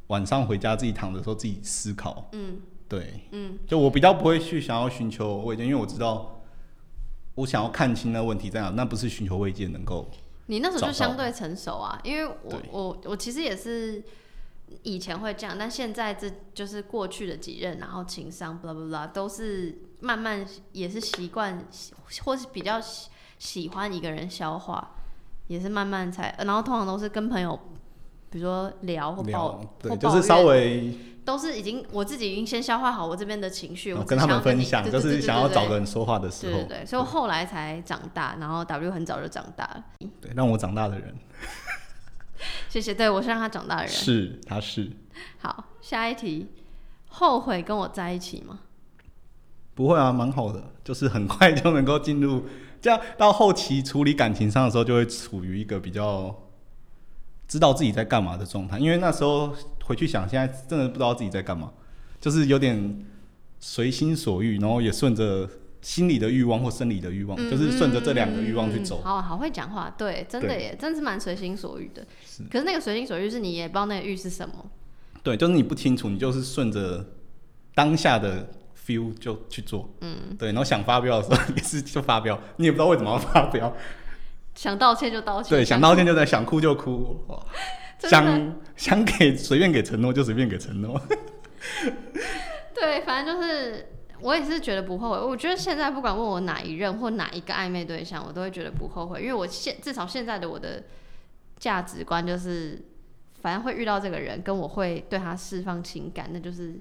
[0.07, 2.29] 晚上回家自己躺的时候自己思考。
[2.31, 6.40] 嗯对，嗯，就我比较不会去想要寻求慰藉，因为我知道
[7.35, 10.09] 我想要看清那问题在哪，那不是寻求慰藉能够。
[10.47, 14.01] 你那时候就相对成熟啊，因为我我我其实也是
[14.82, 21.66] 以前会这样，但现在这就是过去的几任，然后情商 blah blah blah 都是慢慢也是习惯，
[22.24, 23.08] 或是比较喜
[23.38, 24.96] 喜欢一个人消化，
[25.48, 27.58] 也是慢慢才，呃然后通常都是跟朋友，
[28.30, 30.92] 比如说聊或抱，对，或就是稍微
[31.24, 39.84] 都是已经我自己已经先消化好我这边的情绪，我跟他们分享，就是想要找个人说话的时候，对对对，所以我后来才长大，然后 W 很早就长大了。
[40.20, 41.14] 对让我长大的人
[42.68, 43.92] 谢谢，对我是让他长大的人。
[43.92, 44.90] 是他是
[45.38, 46.48] 好，下一题，
[47.09, 48.61] 后悔跟我在一起吗？
[49.74, 52.44] 不会啊，蛮好的，就是很快就能够进入，
[52.80, 56.35] 这样到后期处理感情上的时候，就会处于一个比较
[57.48, 58.78] 知道自己在干嘛的状态。
[58.78, 59.52] 因为那时候
[59.85, 61.72] 回去想，现在真的不知道自己在干嘛，
[62.20, 63.04] 就是有点
[63.59, 65.48] 随心所欲，然后也顺着
[65.85, 69.03] 心理的欲望或生理的欲望，就是顺着这两个欲望去走。
[69.03, 72.03] 嗯好好会讲话，对，真的对耶，真的是蛮随心所欲的。
[72.51, 74.55] 可是那个随心所欲是你也不知道那个欲是什么，
[75.23, 77.05] 对，就是你不清楚，你就是顺着
[77.75, 78.49] 当下的
[78.87, 79.94] feel 就去做。
[80.01, 83.77] 嗯，对，然后想发飙的时候也是就发飙，你也不知道为什么要发飙。
[84.55, 87.20] 想道歉就道歉，对，想道歉就在，想哭就哭，
[88.09, 90.99] 想想给随便给承诺就随便给承诺。
[92.75, 93.87] 对，反正就是
[94.24, 95.18] 我也是觉得不后悔。
[95.18, 100.82] 我觉得现在不管问我哪一任或哪一个暧昧对象，我都会觉得不后悔，因为我现至少现在的我的
[101.58, 102.82] 价值观就是，
[103.42, 106.80] 反正会遇到这个人，跟我会对他释放情感，那就是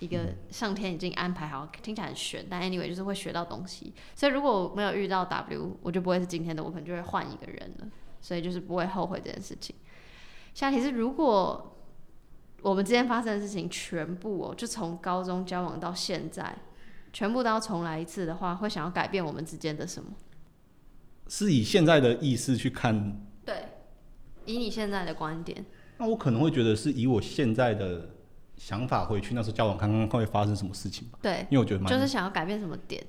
[0.00, 3.94] 一个上天已经安排好，听起来很悬，但 anyway 就是会学到东西。
[4.14, 7.86] 所以如果我没有遇到 W，我就不会是今天的我，可能就会换一个人了。
[8.20, 9.74] 所以就是不会后悔这件事情。
[10.52, 11.74] 下一题是，如果
[12.60, 16.54] 我们之间发生的事情全部哦，就从高中交往到现在，
[17.12, 20.10] 全部都要重来一次的话，会想要改变我们之间的什么？
[21.28, 23.54] 是以现在的意识去看，对，
[24.44, 25.64] 以你现在的观点，
[25.98, 28.10] 那我可能会觉得是以我现在的
[28.56, 31.18] 想法回去那时候交往看看会发生什么事情吧。
[31.22, 33.02] 对，因为我觉得蛮就是想要改变什么点？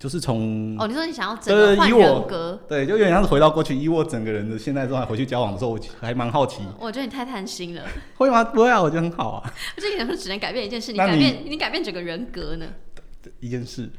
[0.00, 2.60] 就是从哦，你说你想要整对个换以人格？
[2.68, 7.82] 对，就有点像是回到过去，以我整个人的现在状态回去交往的时候，我还蛮好奇，我觉得你太贪心了，
[8.16, 8.42] 会吗？
[8.42, 10.90] 不会啊，我觉得很好啊， 我觉得你能不能只能改变一件事？
[10.90, 12.66] 你改变你改变整个人格呢？
[13.40, 13.90] 一件事。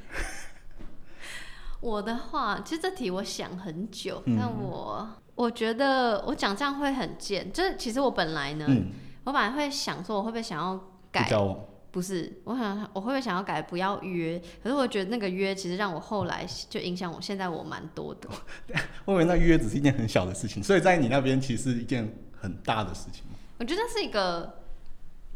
[1.80, 7.52] 我的话，其实这题我想很久，嗯但我我觉得我讲这样会很贱。
[7.54, 8.88] 就是其实我本来呢，嗯，
[9.26, 10.80] 我本来会想说，我会不会想要
[11.12, 11.30] 改？
[11.90, 14.40] 不是，我想我会不会想要改不要约？
[14.62, 18.30] 可是我觉得那个约其实让我后来就影响我现在我蛮多的。
[19.06, 23.24] 我以为那约只是一件很小的事情，所以在你那边其实是一件很大的事情。
[23.58, 24.64] 我觉得是一个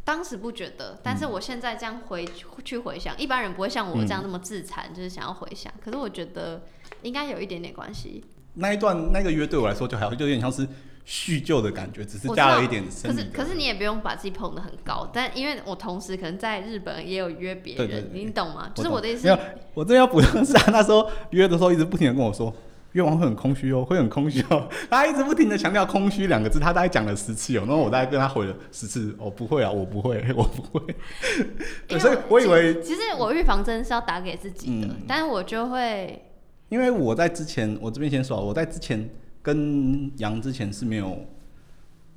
[0.03, 2.27] 当时不觉得，但是我现在这样回
[2.63, 5.71] 去回想，一般人不会像我这样那么自残，就是想要回想。
[5.83, 6.63] 可是我觉得
[7.03, 8.23] 应该有一点点关系。
[8.55, 10.67] 那一段那个约对我来说就还好，就有点像是
[11.05, 13.13] 叙旧的感觉，只是加了一点可。
[13.13, 18.69] 是可是你也不用把自己捧得很高，但因为我同时可能在日本也有约别人，你懂吗？
[18.75, 19.39] 就是我的意思没有，
[19.73, 22.53] 我真的要补充的是啊， 那时候约的时候一直不停的跟我说，
[22.93, 24.67] 约完会很空虚哦，会很空虚哦。
[24.89, 30.95] 他一直不停的强调空虚两个字，他大概讲了十次有，然后我大概跟他回了十次，哦不会啊，我不会， 我不会。
[31.87, 36.21] 对，所以我以为，其实我预防针是要打给自己的，嗯但是我就会
[36.69, 39.09] 因为我在之前，我这边先说啊，我在之前
[39.41, 41.25] 跟杨之前是没有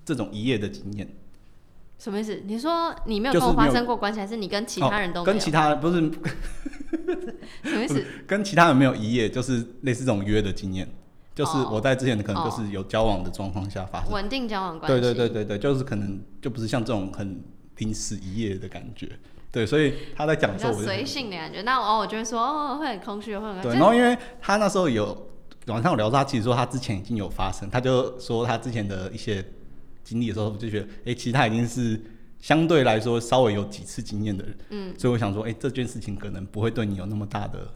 [0.04, 1.08] 这种一夜的经验，
[2.04, 2.38] 什么意思？
[2.44, 5.94] 你说你没有跟我发生过关系，还是你跟其他人都跟其他人不是
[7.64, 8.04] 什么意思？
[8.28, 10.86] 跟其他人没有一夜，就是类似这种约的经验，
[11.34, 14.12] 就是哦我在之前可能就是有交往的状况下发生。
[14.12, 15.00] 稳定交往关系。
[15.00, 17.42] 对对对对对，就是可能就不是像这种很
[17.78, 19.08] 临时一夜的感觉。
[19.50, 21.62] 对，所以他在讲的时候，我就随性的感觉。
[21.62, 25.26] 那我我就会说哦，会很空虚，会很对，然后因为他那时候有
[25.68, 29.42] 晚上有聊到，他其实说他之前已经有发生，他就说他之前的一些
[30.04, 32.00] 经历的时候，我就觉得，哎、其实他已经是
[32.38, 34.94] 相对来说稍微有几次经验的人，嗯。
[34.98, 37.72] 所以我想说，哎、这件事情可能不会对你有那么大的，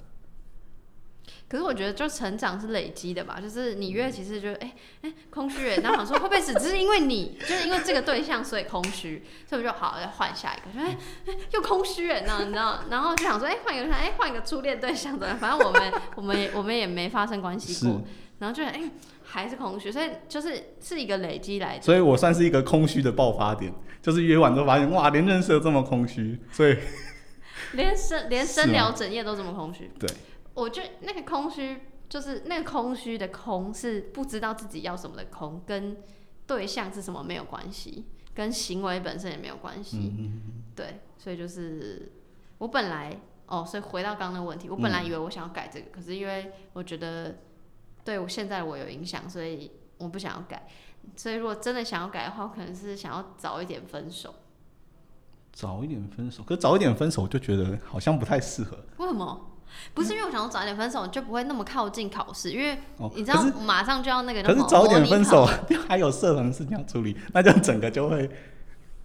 [1.48, 15.38] 可是我觉得就成长是累积的吧，就是你越其实就哎哎空虚耶，然后想说会不会只是因为你 就是因为这个对象所以空虚，所以我就好要换下一个，说哎哎又空虚哎，然后你知道，然后就想说哎换一个对象，哎换一个初恋对象怎么样？
[15.38, 18.02] 反正我们我们也我们也没发生关系过，
[18.40, 18.78] 然后就哎
[19.30, 21.82] 还是空虚，所以就是是一个累积来的。
[21.82, 26.76] 所以我算是一个空虚的爆发点，就是约完之后发现，哇，连认识都这么空虚，所以
[27.74, 29.90] 连深 连深聊整夜都这么空虚。
[29.98, 30.08] 对，
[30.54, 35.98] 我觉得那个空虚就是那个空虚的空是不知道自己要什么的空，跟
[36.46, 40.14] 对象是什么没有关系，跟行为本身也没有关系。
[40.18, 40.40] 嗯，
[40.74, 42.10] 对，所以就是
[42.56, 47.40] 我本来哦，所以回到刚刚的问题，我本来以为我想要改这个，可是因为我觉得
[48.08, 50.66] 对我现在我有影响，所以我不想要改。
[51.14, 54.34] 所以如果真的想要改的话，我可能是想要早一点分手。
[55.52, 58.78] 早一点分手，可是早一点分手，我就觉得好像不太适合。
[58.96, 59.50] 为什么？
[59.92, 65.46] 不是因为我想要早一点分手，就不会那么靠近考试，因为哦，你知道马上就要那个可是早一点分手
[65.86, 68.30] 还有社团的事情要处理，那就整个就会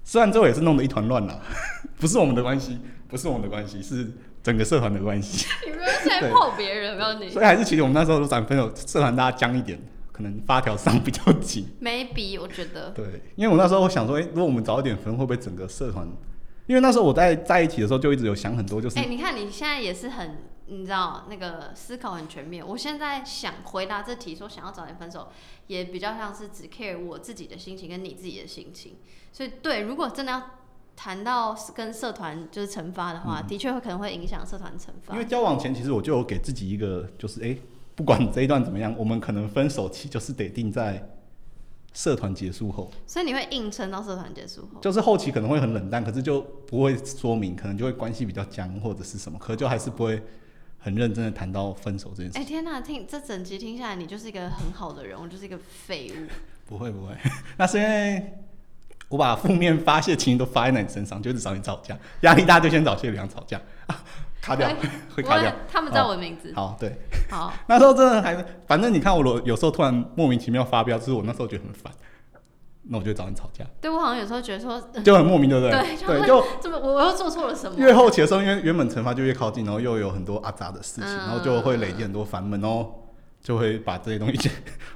[0.05, 1.41] 虽然最后也是弄得一团乱了，
[1.99, 4.13] 不是我们的关系，不是我们的关系，是
[4.43, 5.47] 整个社团的关系。
[5.65, 9.79] 你不要现在泡别人，我告诉你所以还是其实我们那时候都想分手，社团大家僵一点，
[10.11, 11.65] 可能发条上比较紧。
[11.81, 16.07] ，maybe 我觉得对，因为我那时候我想说，哎、如果我们早一点分，会不会整个社团？
[16.67, 22.65] 因为那时候我在在一起的时候，就一直有想很多，就是、哎、你看你现在也是很，你知道那个思考很全面。
[22.65, 25.27] 我现在想回答这题，说想要早点分手，
[25.67, 28.95] 也比较像是只 care 我自己的心情跟你自己的心情。
[29.33, 30.41] 所以对，如果真的要
[30.95, 35.25] 谈到跟社团就是惩罚的话，的确会可能会影响社团惩罚因为。
[35.25, 37.59] 交往前，其实我就有给自己一个，就是哎、诶
[37.95, 41.09] 不管这一段怎么样，我们可能分手期就是得定在
[41.93, 44.79] 社团结束后，所以你会硬撑到社团结束后。
[44.81, 50.21] 就是后期可能会很冷淡，可是就不会说明，可能就会关系比较僵或者是什么，可就还是不会
[50.79, 52.37] 很认真的谈到分手这件事。
[52.39, 56.27] 哎、天哪，听这整集听下来，你就是一个很好的人，我就是一个废物。
[56.65, 57.13] 不 会不会，
[57.57, 58.39] 那是因为
[59.13, 63.95] 我把负面发泄情绪都发在你身上，就一直找你吵架，压力大就先找谢良吵架，啊
[64.41, 64.67] 卡掉
[65.13, 65.53] 会卡掉。
[65.71, 66.51] 他们知道我的名字。
[66.55, 66.91] 好，对，
[67.29, 71.93] 好， 那时候真的还，反正你看我有时候突然莫名其妙发飙，就是我那时候觉得很烦，
[72.89, 75.79] 那我就找你吵架，对我好像有时候觉得说，呃 就很莫名，对不对？
[75.79, 77.77] 对就对，就怎么我我又做错了什么？
[77.77, 83.07] 越后期的时候，因为原本惩罚就越靠近，然后又有很多阿杂的事情，嗯然后就会累积很多烦闷，然后
[83.43, 84.49] 就会把这些东西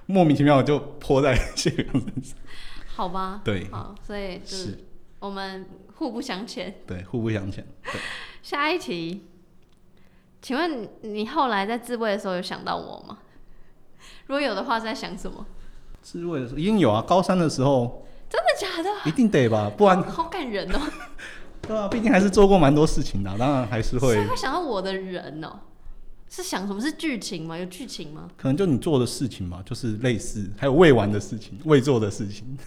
[0.07, 2.35] 莫名其妙的就泼在谢良身上。
[2.97, 4.85] 好吧，对好，所以就是是，
[5.19, 6.81] 我们互不相欠。
[6.87, 7.63] 对，互不相欠。
[7.83, 8.01] 对，
[8.41, 9.27] 下一题，
[10.41, 13.19] 请问你你后来在自慰的时候有想到我吗？
[14.25, 15.45] 如果有的话，在想什么？
[16.01, 18.89] 自慰的时候一定有啊，高三的时候真的假的？
[19.07, 20.81] 一定得吧，不然好感人哦！
[21.61, 25.59] 对啊，毕竟还是做过蛮多事情的啊、当然还是会所以，会想到我的人哦，
[26.29, 27.55] 是想什么是剧情吗？
[27.55, 28.27] 有剧情吗？
[28.35, 32.57] 可能就你做的事情嘛，就是类似，还有未完的事情，未做的事情。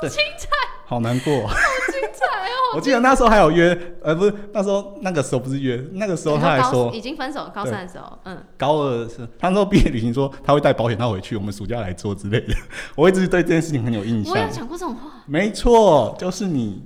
[0.00, 0.48] 好精彩，
[0.86, 1.46] 好难过。
[1.46, 1.54] 好
[1.92, 2.76] 精彩哦！
[2.76, 12.54] 我记得那时候还有约，呃，不是那时候那个时候不是约，那个时候他还说已经分手，高三的时候，嗯，高二是，他那时候毕业旅行说他会带保险套回去，我们暑假来做之类的。
[12.94, 14.32] 我一直对这件事情很有印象。
[14.32, 16.82] 我有讲过这种话，没错，就是你。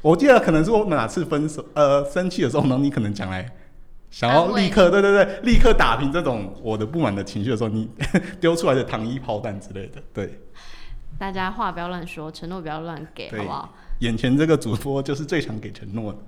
[0.00, 3.44] 我记得可能是我们哪次分手，呃，生气的时候，然后你可能讲来，
[4.10, 7.90] 想要立刻，对对对，立刻打平这种我的不满的情绪的时候，你
[8.40, 10.40] 丢出来的糖衣炮弹之类的，对。
[11.16, 13.74] 大家话不要乱说，承诺不要乱给，好不好？
[14.00, 16.18] 眼前这个主播就是最常给承诺的。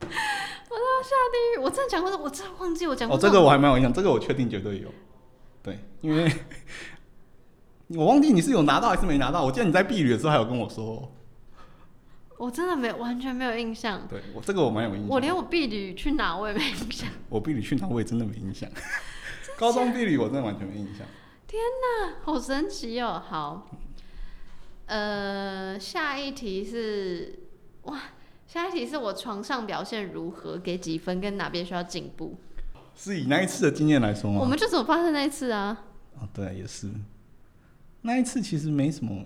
[0.00, 4.88] 我要下地狱，我真的讲过这，我真的忘记我讲过哦，这个我还蛮有印象，这个我确定绝对有。
[5.62, 6.32] 对，因为
[7.88, 9.44] 我忘记你是有拿到还是没拿到。
[9.44, 11.12] 我记得你在避旅的时候还有跟我说，
[12.38, 14.06] 我真的没有完全没有印象。
[14.08, 15.08] 对我这个我蛮有印象。
[15.08, 17.08] 我连我婢女去哪我也没印象。
[17.28, 18.70] 我避旅去哪我也真的没印象。
[19.58, 21.04] 高中避旅我真的完全没印象。
[22.22, 23.20] 好神奇哦！
[23.28, 23.68] 好，
[24.90, 27.38] 呃，下一题是
[27.82, 27.96] 哇，
[28.48, 32.36] 下一题是我床上表现如何，给几分，跟哪边需要进步？
[32.96, 34.40] 是以那一次的经验来说吗？
[34.40, 35.84] 我们就怎么发生那一次啊？
[36.18, 36.90] 哦，对，也是。
[38.02, 39.24] 那一次其实没什么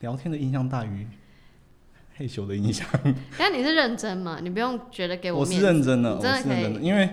[0.00, 1.06] 聊天的印象大于
[2.14, 2.88] 害羞的印象。
[3.36, 4.38] 但你是认真吗？
[4.42, 5.66] 你不用觉得给我是面子。
[5.66, 7.10] 认真的，我你真的可以是认真的，因为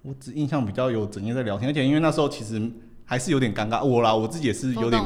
[0.00, 2.58] 我只印象比较有整夜在聊天，而且因为那时候其实
[3.06, 5.02] 还是有点尴尬，我啦，我自己也是有点。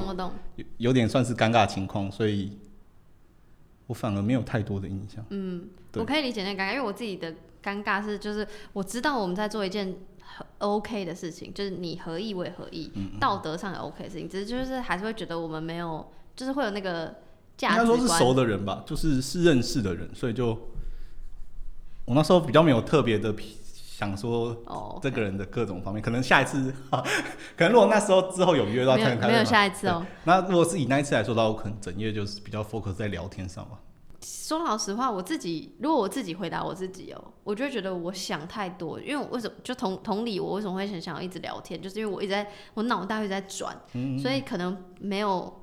[0.57, 2.59] 有有点算是尴尬情况，所以
[3.87, 5.25] 我反而没有太多的印象。
[5.29, 7.33] 嗯，我可以理解那个尴尬，因为我自己的
[7.63, 17.15] 尴尬是，就是我知道我们在做一件很 OK 的事情，就是你何意我也合意，嗯道德上也 OK 的事情，只是就是还是会觉得我们没有，就是会有那个应
[17.59, 17.89] 价值观。
[17.89, 20.49] 该说是熟的人吧，就是是认识的人，所以就
[22.07, 23.35] 我那时候比较没有特别的
[24.01, 26.73] 想说哦，这个人的各种方面，可能下一次，
[27.55, 30.07] 可能如果那时候之后有约到，没有才能开始嘛没有下一次哦。
[30.25, 33.79] 那如果是以那一次来说的话，我可能整夜就是比较 focus 在聊天上吧。
[34.23, 45.63] 说老实话，我自己如果我自己回答我自己哦，我就会觉得我想太多，因为我为什么就同同理，我为什么会很想要一直聊天，就是因为我一直在我脑袋一直在转，嗯所以可能没有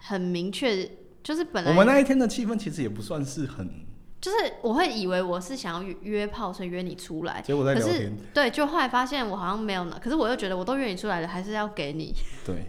[0.00, 0.90] 很明确，
[1.22, 3.70] 就是本来我们那一天的气氛其实也不算是很，
[4.22, 12.14] 就是我会以为我是想要约约炮，所以约你出来，结果在可是聊天，对，就后来发现我好像没有呢，可是我又觉得我都约你出来了，还是要给你，
[12.46, 12.66] 对，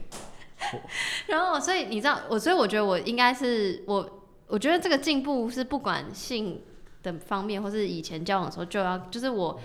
[1.27, 6.59] 然后所以你知道我，所以我觉得我应该是我，我觉得这个进步是不管性
[7.03, 9.59] 的方面，或是以前交往的时候就要，就是我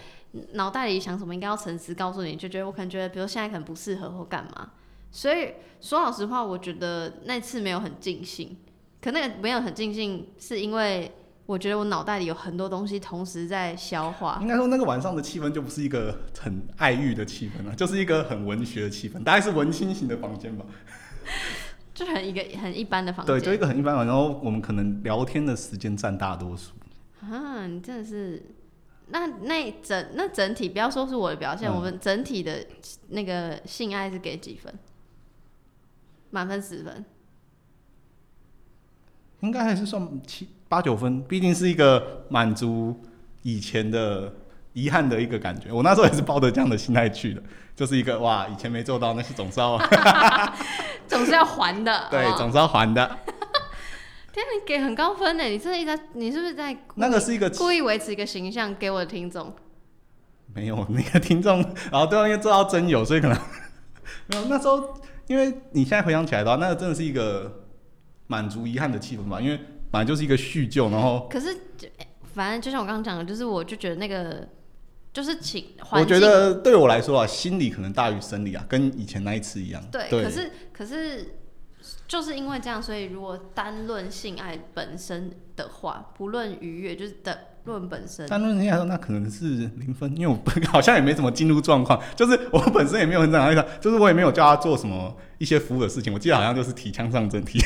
[0.52, 4.72] 脑袋里想什么应该要诚实告诉你，就觉得我可能觉得，比如现在可能不适合或干嘛。
[5.10, 8.54] 所以说老实话，我觉得那次没有很尽兴，
[9.00, 11.10] 可那个没有很尽兴，是因为
[11.48, 14.38] 我觉得我脑袋里有很多东西同时在消化。
[14.42, 20.66] 应该说那个晚上的气氛就不是一个很爱欲的气氛了，就是一个很文学的气氛，大概是文青型的房间吧。
[21.94, 23.60] 就很一个很一般的房间对，就一间。
[23.60, 26.72] 个很一般的，然后我们可能聊天的时间占大多数。
[27.22, 28.42] 啊，你真的是，
[29.06, 32.66] 那那整那整体不要说是我的表现，嗯我们整体的
[33.08, 34.78] 那个性爱是给几分？
[36.28, 37.06] 满分十分。
[39.40, 42.98] 应该还是算七八九分，毕竟是一个满足
[43.42, 44.32] 以前的
[44.72, 45.72] 遗憾的一个感觉。
[45.72, 47.42] 我那时候也是抱着这样的心态去的，
[47.74, 49.78] 就是一个哇，以前没做到，那是总是要
[51.08, 52.06] 总是要还的。
[52.10, 53.06] 对，总是要还的。
[54.30, 55.44] 天啊，你给很高分呢！
[55.44, 59.52] 你真的一直在，你是不是在那个是一个故意维持一个形象给我的听众？
[60.54, 63.36] 没有那个听众，然后对方因为做到真有，所以可能
[64.26, 67.64] 没有那时候，因为你现在回想起来的话，那个真的是一个
[68.26, 69.58] 满足遗憾的气氛吧，因为
[69.90, 71.88] 本来就是一个叙旧，然后可是就
[72.34, 74.46] 反正就像我刚刚讲的，就是我就觉得那个
[75.12, 79.82] 就是情，我觉得对我来说啊，心理可能大于生理啊，跟以前那一次一样。
[79.90, 81.34] 对，对，可是可是
[82.06, 97.58] 就是因为这样，所以如果单论性爱本身的话，不论愉悦，就是的论本身，但论人家说，那可能是零分，因为我本 好像也没怎么进入状况，就是我本身也没有很长的就是我也没有叫他做什么一些服务的事情，我记得好像就是提枪上阵体，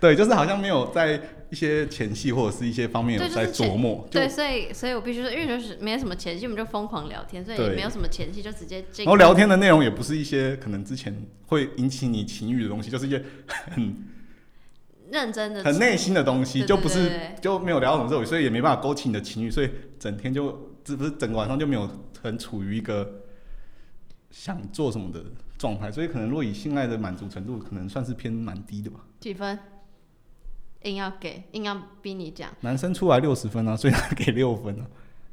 [0.00, 9.04] 对，就是好像没有在一些前戏或者是一些方面有在琢磨，对，所以所以我必须说，因为就是没有什么前戏，我们就疯狂聊天，所以也没有什么前戏，就直接进。
[9.04, 11.14] 然后聊天的内容也不是一些可能之前
[11.46, 13.96] 会引起你情欲的东西，就是一些很
[15.10, 17.10] 认真的很内心的东西，就不是
[17.42, 21.90] 就没有聊什么肉体，所以也没办法勾起你的情欲，所以整天就这不是整个晚上就没有
[22.22, 23.22] 很处于一个
[24.30, 25.20] 想做什么的
[25.58, 29.00] 状态，所以可能若以性爱的满足程度，可能算是偏蛮低的吧。
[29.18, 29.58] 几分，
[30.82, 34.86] 硬要给，硬要逼你讲，男生出来六十分啊， 所以他给六分啊。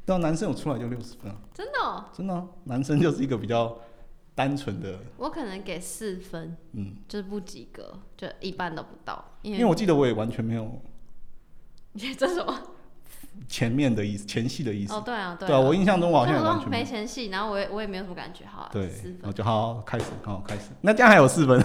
[0.06, 3.78] 对啊，男生有出来就六十分啊，真的、哦，真的、啊，男生就是一个比较
[4.34, 10.82] 单纯的，我可能给四分，嗯，就是不及格，就一半都不到，因因为为我记得我也完全没有
[11.92, 12.58] 你 这是什么？
[13.48, 14.94] 前面的意思，前戏的意思。
[14.94, 20.72] 哦，对啊，对啊，我印象中我好像也完全没前戏，然后我也我也没有什么感觉，好啊，对四，分，就好好开始，好好开始。
[20.82, 21.62] 那这样还有四分，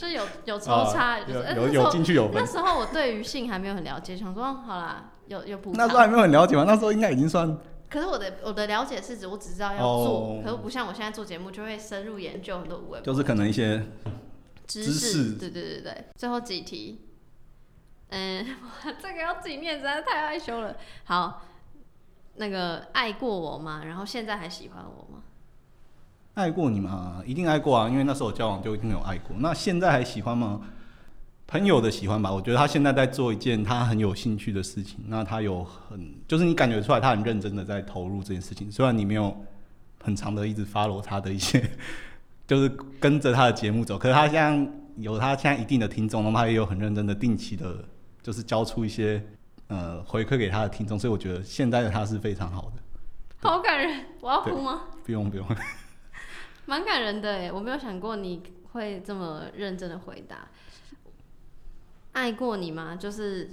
[0.00, 2.50] 就是有有抽啊插，就是有有有呃那时候进去有分那。
[2.50, 5.72] 时候我对于性还没有很了解，想说哦好啦，有有补。
[5.74, 7.58] 那时候还没有很了解嘛，那时候应该已经算
[7.90, 13.84] 可是我的我的了解是指我只知道要哦做，可是不像我现在做节目就会深入研究很多无为就是可能一些
[14.66, 17.04] 知知识对对对对，最后几题，
[18.08, 20.76] 嗯，哇 这个要自己念实在是太害羞了。
[21.04, 21.42] 好，
[22.36, 23.82] 那个爱过我吗？
[23.84, 25.22] 然后现在还喜欢我吗？
[26.40, 27.22] 爱过你吗？
[27.26, 29.36] 一定爱过啊，因为那时候交往就一定有爱过。
[29.38, 30.60] 那现在还喜欢吗？
[31.46, 39.36] 朋友的喜欢吧，我觉得他现在在做一件他很有兴趣的事情，那他有很就是你感觉出来他很认真的在投入这件事情，虽然你没有
[40.02, 41.68] 很长的一直 follow 他的一些，
[42.46, 42.68] 就是
[43.00, 47.84] 跟着他的节目走，可是他现在有他现在一定的听众，那么他也有很认真的定期的，
[48.22, 49.20] 就是交出一些
[49.66, 54.82] 呃回馈给他的听众，所以我觉得现在的他是非常好的，好感人，我要哭吗？
[55.04, 55.44] 不用不用，
[56.70, 60.46] 蛮感人的哎，我没有想过你会这么认真的回答。
[62.12, 62.94] 爱过你吗？
[62.94, 63.50] 就是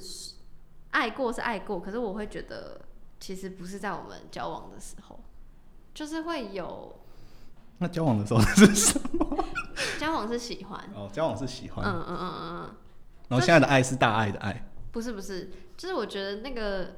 [0.91, 2.79] 爱过是爱过，可是我会觉得
[3.19, 5.19] 其实不是在我们交往的时候，
[5.95, 6.95] 就是会有
[7.79, 9.43] 那交往的时候是什么？
[9.99, 12.75] 交往是喜欢，哦，交往是喜欢，嗯嗯嗯嗯嗯，
[13.29, 14.63] 然后现在的爱是大爱的爱。
[14.91, 16.97] 不是不是，就是我觉得那个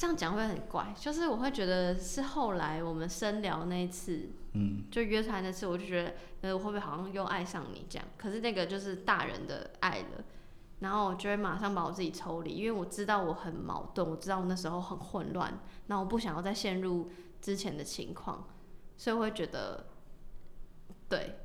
[0.00, 8.08] 这样讲会很怪，就是我会觉得是后来我们深聊那一次，嗯，就约出来那次，我就觉得，呃，我会不会好像又爱上你这样？
[8.16, 10.24] 可是那个就是大人的爱了，
[10.78, 15.52] 然后我就会马上把我自己抽离，因为我知道我很矛盾，我知道我那时候很混乱，
[15.88, 17.10] 然后我不想要再陷入
[17.42, 18.48] 之前的情况，
[18.96, 19.84] 所以我会觉得，
[21.10, 21.40] 对，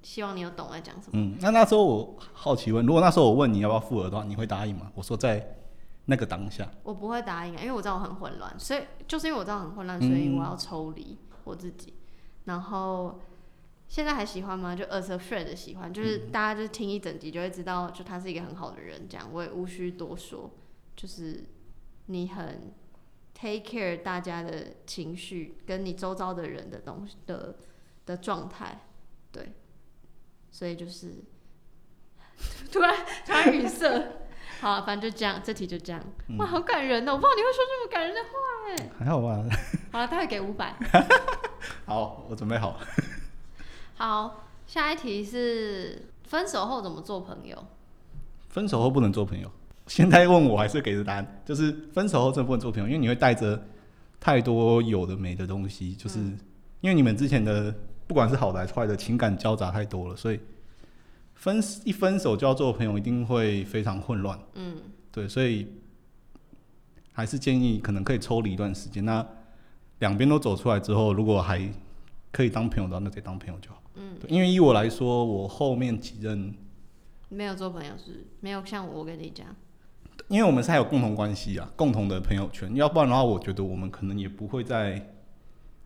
[0.00, 1.10] 希望你有懂我在讲什么。
[1.12, 4.90] 嗯，那那时候我好奇问，如果那时候我问你要不要复合的话，你会答应吗？
[4.94, 5.58] 我说在
[6.08, 11.94] 那个当下，我不会答应啊，因为我知道我很混乱，所以就是因为我知道很混乱，所以我要抽离我自己。
[12.44, 13.20] 然后
[13.88, 14.74] 现在还喜欢吗？
[14.74, 20.50] 就 as a friend 的喜欢，就是大家就是听一整集就会知道，就他是一个很好的人，这样我也无需多说。
[20.94, 21.44] 就是
[22.06, 22.72] 你很
[23.34, 27.56] take care 大家的情绪，跟你周遭的人的东西的
[28.06, 28.86] 的状态，
[29.32, 29.52] 对，
[30.52, 31.24] 所以就是
[32.70, 32.94] 突然
[33.26, 34.22] 突然语塞。
[34.60, 36.02] 好啊，反正就这样，这题就这样。
[36.38, 37.12] 哇，好感人哦！
[37.12, 38.28] 我不知道你会说这么感人的话
[38.70, 38.90] 哎。
[38.98, 39.44] 还好吧？
[39.92, 40.74] 好了，他会给五百。
[41.84, 42.78] 好，我准备好了。
[43.96, 47.66] 好，下一题是分手后怎么做朋友？
[48.48, 49.50] 分手后不能做朋友。
[49.86, 53.62] 现在问我还是给的答案，就是分手后真的不能做朋友，因为你会带着
[54.18, 56.18] 太多有的没的东西，就是、
[56.80, 57.72] 因为你们之前的
[58.06, 60.40] 不管是好的还是坏的情感交杂太多了，所以
[61.36, 64.38] 分一分手就要做朋友，一定会非常混乱。
[64.54, 64.76] 嗯，
[65.12, 65.68] 对，所以
[67.12, 69.04] 还是建议可能可以抽离一段时间。
[69.04, 69.24] 那
[70.00, 71.60] 两边都走出来之后，如果还
[72.32, 73.82] 可以当朋友的话，那再当朋友就好。
[73.94, 76.52] 嗯，对，因为以我来说，我后面几任，
[77.28, 79.46] 没有做朋友是没有像我跟你讲，
[80.28, 85.14] 因为我们是还有共同关系啊，共同的朋友圈，要不然的话，我觉得我们可能也不会再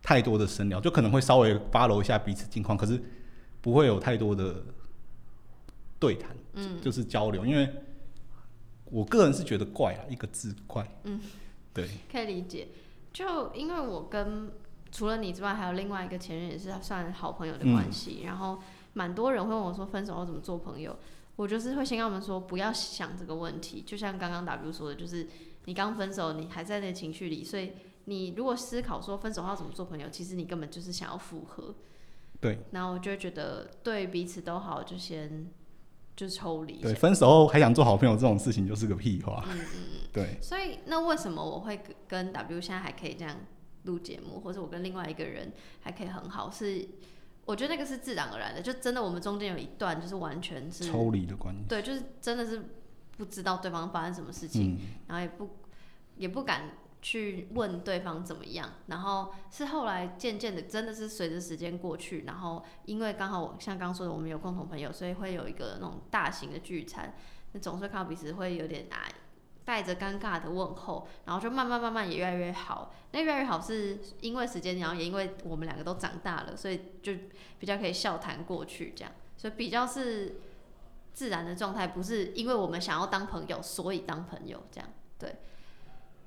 [0.01, 3.01] 太多的深聊，就可能会稍微 follow 一下彼此近况，可是
[3.61, 4.63] 不会有太多的
[6.01, 7.71] 对谈，嗯，就是交流，因为
[8.85, 11.21] 我个人是觉得怪啊，一个字怪，嗯，
[11.71, 12.69] 对，可以理解。
[13.13, 14.51] 就因为我跟
[14.91, 18.59] 除了你之外，还有另外一个前任也是算好朋友的关系，然后
[18.93, 20.97] 蛮多人会问我说分手后怎么做朋友，
[21.35, 25.27] 我就是会先跟他们说不要想这个问题，就像刚刚 W 说的，就是
[25.65, 27.73] 你刚分手，你还在那情绪里，所以
[28.05, 31.75] 你如果思考说分手后怎么做朋友，其实你根本就是想要复合，
[32.39, 35.47] 对，然后我就会觉得对彼此都好，就先
[36.21, 40.01] 就抽离一对，分手后还想做好朋友这种事情就是个屁话，嗯嗯嗯。
[40.13, 43.35] 对，所以那为什么我会跟跟 W 现在还可以这样
[43.85, 46.51] 录节目，或者我跟另外一个人还可以很好？
[46.51, 46.87] 是
[47.45, 52.61] 我觉得那个是自然而然的，就真的我们中间有一段就是完全是抽离的关系，对，就是真的是
[53.17, 55.49] 不知道对方发生什么事情，嗯，然后也不
[56.17, 56.69] 也不敢
[57.01, 67.15] 去问对方怎么样，然后是后来渐渐的，真的是随着时间过去，然后因为刚好我像刚说的，我们有共同朋友，所以会有一个那种大型的聚餐，
[67.53, 68.99] 那总是看到彼此会有点难
[69.63, 72.93] 带着尴尬的问候，然后就慢慢慢慢也越来越好。
[73.11, 77.13] 那越来越好是因为时间，然后也因为我们两个都长大了，所以就
[77.59, 80.39] 比较可以笑谈过去这样，所以比较是
[81.13, 84.89] 自然的状态，不是因为我们想要当朋友所以当朋友这样。
[85.19, 85.35] 对，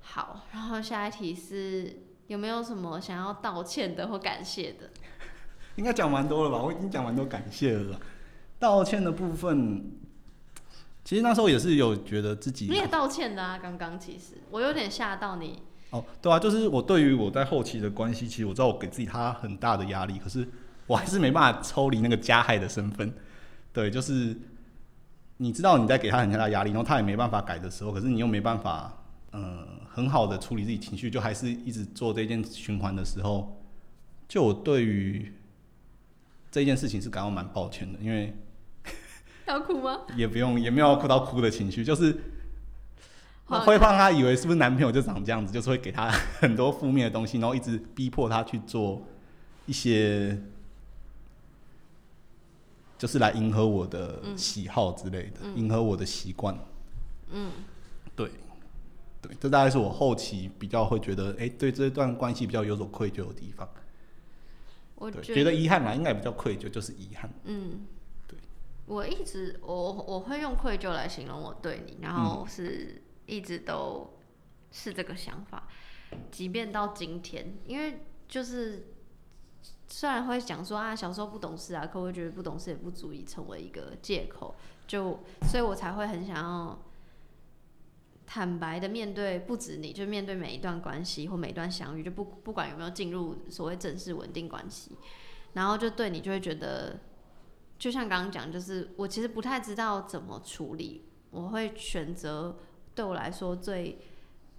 [0.06, 4.90] 好，然后下一题是有没有什么想要道歉的或感谢的？
[5.76, 6.62] 应该讲蛮多了吧？
[6.62, 7.98] 我已经讲蛮多感谢了啦。
[8.60, 9.90] 道歉的部分，
[11.04, 15.62] 其实那时候也是有觉得自己你也道歉的啊，刚刚其实我有点吓到你。
[15.90, 20.46] 哦，对啊，就是我对于我在后期的关系，其实我知道我给自己他很大的压力，可是
[20.86, 23.12] 我还是没办法抽离那个加害的身份。
[23.72, 24.36] 对，就是
[25.38, 29.03] 你知道你在给他很大的压力，然后他也没办法改的时候，可是你又没办法，
[29.34, 33.60] 呃，很好的处理自己情绪，就还是一直做这件循环的时候，
[34.28, 35.32] 就我对于
[36.52, 38.32] 这件事情是感到蛮抱歉的，因为
[39.46, 40.02] 要哭吗？
[40.16, 42.16] 也不用也没有哭到哭的情绪，就是
[43.46, 46.08] 好会让他以为是不是男朋友就长这样子，就是会给他
[46.38, 49.04] 很多负面的东西，然后一直逼迫他去做
[49.66, 50.40] 一些，
[52.96, 56.56] 就是来迎合我的喜好之类的，迎合我的习惯。
[57.32, 57.50] 嗯，
[58.14, 58.30] 对，
[59.26, 63.66] 对，这大概是我后期比较会觉得，哎、对这段关系比较有所愧疚的地方。
[64.96, 67.32] 我觉觉得遗憾嘛，应该也比较愧疚，就是遗憾。
[67.44, 67.86] 嗯，
[68.28, 68.38] 对，
[68.84, 74.14] 我一直我我会用愧疚来形容我对你，然后是一直都
[74.70, 75.68] 是这个想法，
[76.30, 78.88] 即便到今天，因为就是
[79.88, 84.54] 虽然会讲说啊小时候不懂事啊，可我觉得不懂事也不足以成为一个借口，
[84.86, 86.78] 就所以我才会很想要。
[88.26, 94.96] 坦白的面对，不止你，就面对每一段关系或每一段相遇，就不不管有没有进入所谓正式稳定关系，
[95.52, 97.00] 然后就对你就会觉得，
[97.78, 102.58] 就像刚刚讲，就是我其实不太知道怎么处理，我会选择
[102.94, 103.98] 对我来说最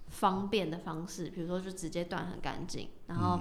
[0.08, 3.40] 方便的方式，比如说就直接断很干净，然后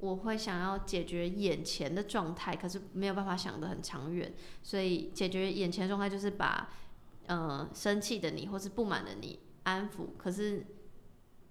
[0.00, 6.68] 我会想要解决眼前的状态，可是没有办法想得很长远，所以解决眼前的状态就是把
[7.26, 10.64] 呃生气的你或是不满的你安抚，可是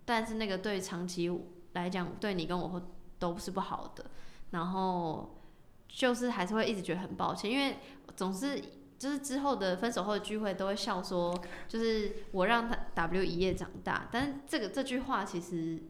[0.06, 1.30] 但是那个对长期
[1.74, 2.82] 来讲，对你跟我
[3.20, 4.06] 都是不好的，
[4.52, 5.40] 然后
[5.88, 7.78] 就是还是会一直觉得很抱歉，因为
[8.16, 8.62] 总是
[8.98, 11.34] 就是之后的分手后的聚会都会笑说，
[11.68, 15.84] 就是我让他 W 一夜长大，但是这个这句话其实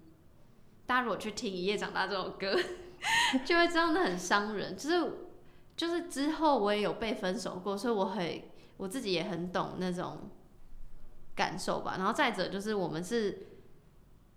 [0.85, 2.55] 大家如果去听《一夜长大》这首歌，
[3.45, 5.13] 就会知道很伤人，就是
[5.75, 8.41] 就是之后我也有被分手过，所以我很
[8.77, 10.29] 我自己也很懂那种
[11.35, 11.95] 感受吧。
[11.97, 13.47] 然后再者就是我们是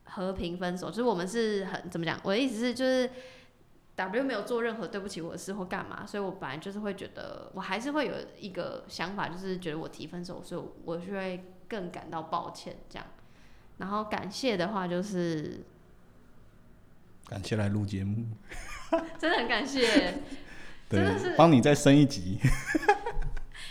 [0.05, 2.21] 和平分手，就是我们是很怎么讲？
[2.23, 3.11] 我的意思是就是
[3.95, 13.07] W 没有做任何对不起我的事或干嘛，所以我本来就是会觉得我还是会有一个想法，就是觉得我提分手，所以我就会更感到抱歉这样。
[13.79, 15.61] 然后感谢的话就是
[17.29, 18.27] 感谢来录节目，
[19.19, 20.15] 真的很感谢。
[20.89, 22.39] 真的是对，帮你再升一级。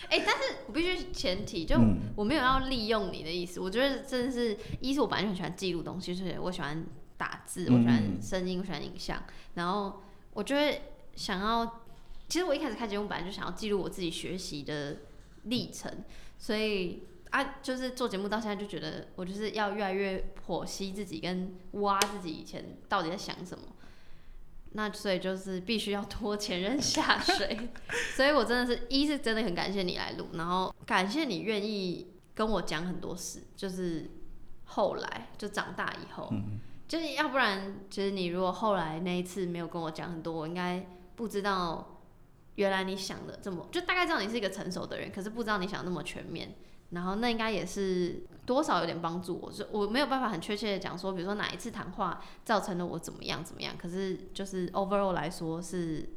[0.10, 3.60] 哎、但是我必须前提，就嗯我没有要利用你的意思。
[3.60, 6.86] 我觉得真的是，一是我本来就很喜欢记录东西，就是我喜欢
[7.18, 9.24] 打字，我喜欢嗯声音，我喜欢影像，
[9.56, 10.02] 然后
[10.34, 10.82] 我就会
[11.16, 11.82] 想要
[12.28, 14.98] 其实我一开始开节目本来就想要记录我自己学习的
[15.44, 15.92] 历程，
[16.38, 23.66] 所以啊，就是做节目到现在就觉得我就是要越来越剖析自己，跟挖自己以前到底在想什么。
[24.78, 27.70] 那所以就是必须要拖前任下水，
[28.14, 34.12] 所以我真的是一是真的很感谢你来录，然后感谢你愿意跟我讲很多事，就是
[34.66, 42.02] 后来就长大以后，嗯就是要不然，其实你如果后来那一次没有跟我讲很多，我应该不知道
[42.56, 46.54] 原来你想的这么，就大概知道你是一个成熟的人，可是不知道你想那么全面。
[46.96, 56.10] 然后那应该也是多少有点帮助我，就我没有办法很确切的讲说，比如说哪一次谈话造成了我怎么样怎么样，可是就是 overall 来说是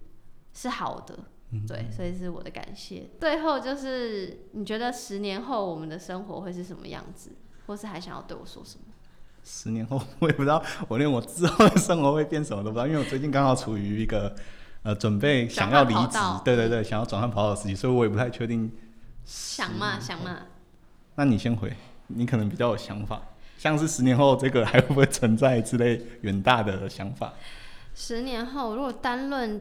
[0.54, 1.18] 是好的，
[1.66, 3.10] 对，所以是我的感谢。
[3.20, 7.32] 最后就是你觉得十年后我们的生活会是什么样子，
[7.66, 8.84] 或是还想要对我说什么？
[9.44, 14.34] 十年后我也不知道，我连我之后的生活会变什么都不知道，因为我最近刚好处于一个
[14.82, 18.70] 呃准备想要离职对对对，想要转换跑道的时期，所以我也不太确定。
[19.24, 20.38] 想嘛想嘛，
[21.18, 23.20] 那你先回，你可能比较有想法，
[23.56, 27.34] 像是十年后这个还会不会存在之类远大的想法？
[27.92, 29.60] 十年后，如果单论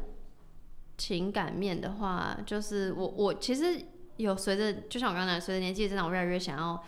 [1.00, 3.84] 情感面的话，就是我我其实
[4.18, 6.84] 有随着，就像我刚才随着年纪增长，我越来越想要，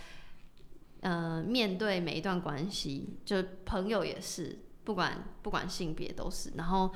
[1.02, 6.94] 呃，面对每一段关系，就朋友也是，不管不管性别都是，然后。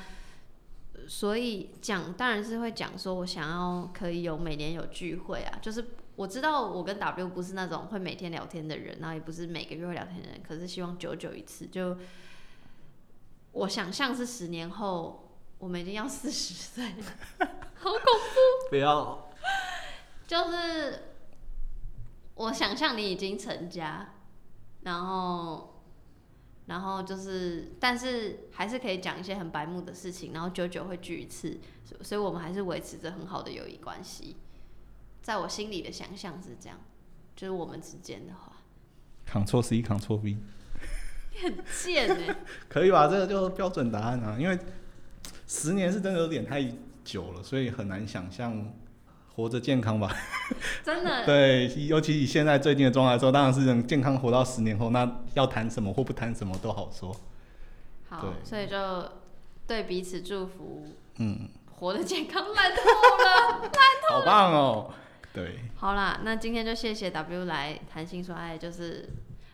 [1.05, 5.85] 所以讲当然是会讲说，我想要可以有每年有聚会啊，就是
[6.15, 11.97] 我知道我跟 W 不是那种会每天聊天的人，然后也不是每个月会聊天的人，可是希望久久一次，就
[13.51, 17.05] 我想象是十年后，我们已经要四十岁了，
[17.75, 18.69] 好恐怖。
[18.69, 19.29] 不要，
[20.27, 21.15] 就是
[22.35, 24.13] 我想象你已经成家，
[24.81, 25.81] 然后，
[26.67, 34.35] 然后就是，但是还是可以讲一些很白目的事情，然后久久会聚一次，所所以我们还是维持着很好的友谊关系。
[35.23, 36.77] 在我心里的想象是这样，
[37.35, 38.51] 就是我们之间的话
[39.31, 40.37] ，Ctrl C Ctrl V，
[41.41, 42.35] 很贱哎、
[42.69, 43.07] 可以吧？
[43.07, 44.59] 这个就是标准答案啊，因为
[45.47, 46.61] 十年是真的有点太
[47.05, 48.71] 久了，所以很难想象
[49.33, 50.13] 活着健康吧。
[50.83, 51.23] 真的。
[51.25, 57.15] 对，尤其以现在最近的状态来说，当然是能健康活到十年后，那要谈什么或不谈什么都好说。
[58.09, 59.09] 好，所以就
[59.65, 63.71] 对彼此祝福，嗯，活得健康，烂透了。
[64.09, 64.93] 好棒哦。
[65.33, 69.09] 对，好啦，那今天就谢谢 W 来谈心说爱，就是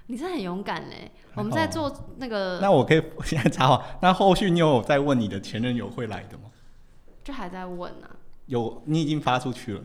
[0.07, 1.09] 你真的很勇敢嘞。
[1.35, 6.51] 我们在做那个，那我可以现在插话，那后续你有在问你的前任有会来的吗？
[7.23, 8.11] 就还在问啊，
[8.47, 9.83] 有，你已经发出去了，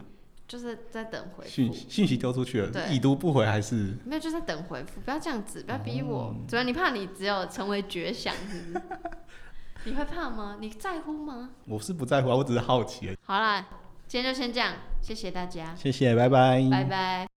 [0.48, 1.78] 就是在等回讯复。
[1.88, 3.94] 讯息丢出去了，对已读不回还是？
[4.04, 6.36] 没有，就在等回复，不要这样子，不要逼我哦。
[6.48, 8.82] 主要你怕你只有成为绝响，是不是？
[9.86, 10.56] 你会怕吗？
[10.58, 11.50] 你在乎吗？
[11.66, 13.16] 我是不在乎啊，我只是好奇而已。
[13.22, 13.64] 好啦，
[14.06, 16.62] 今天就先这样，谢谢大家，谢谢，拜拜。
[16.70, 17.33] 拜拜。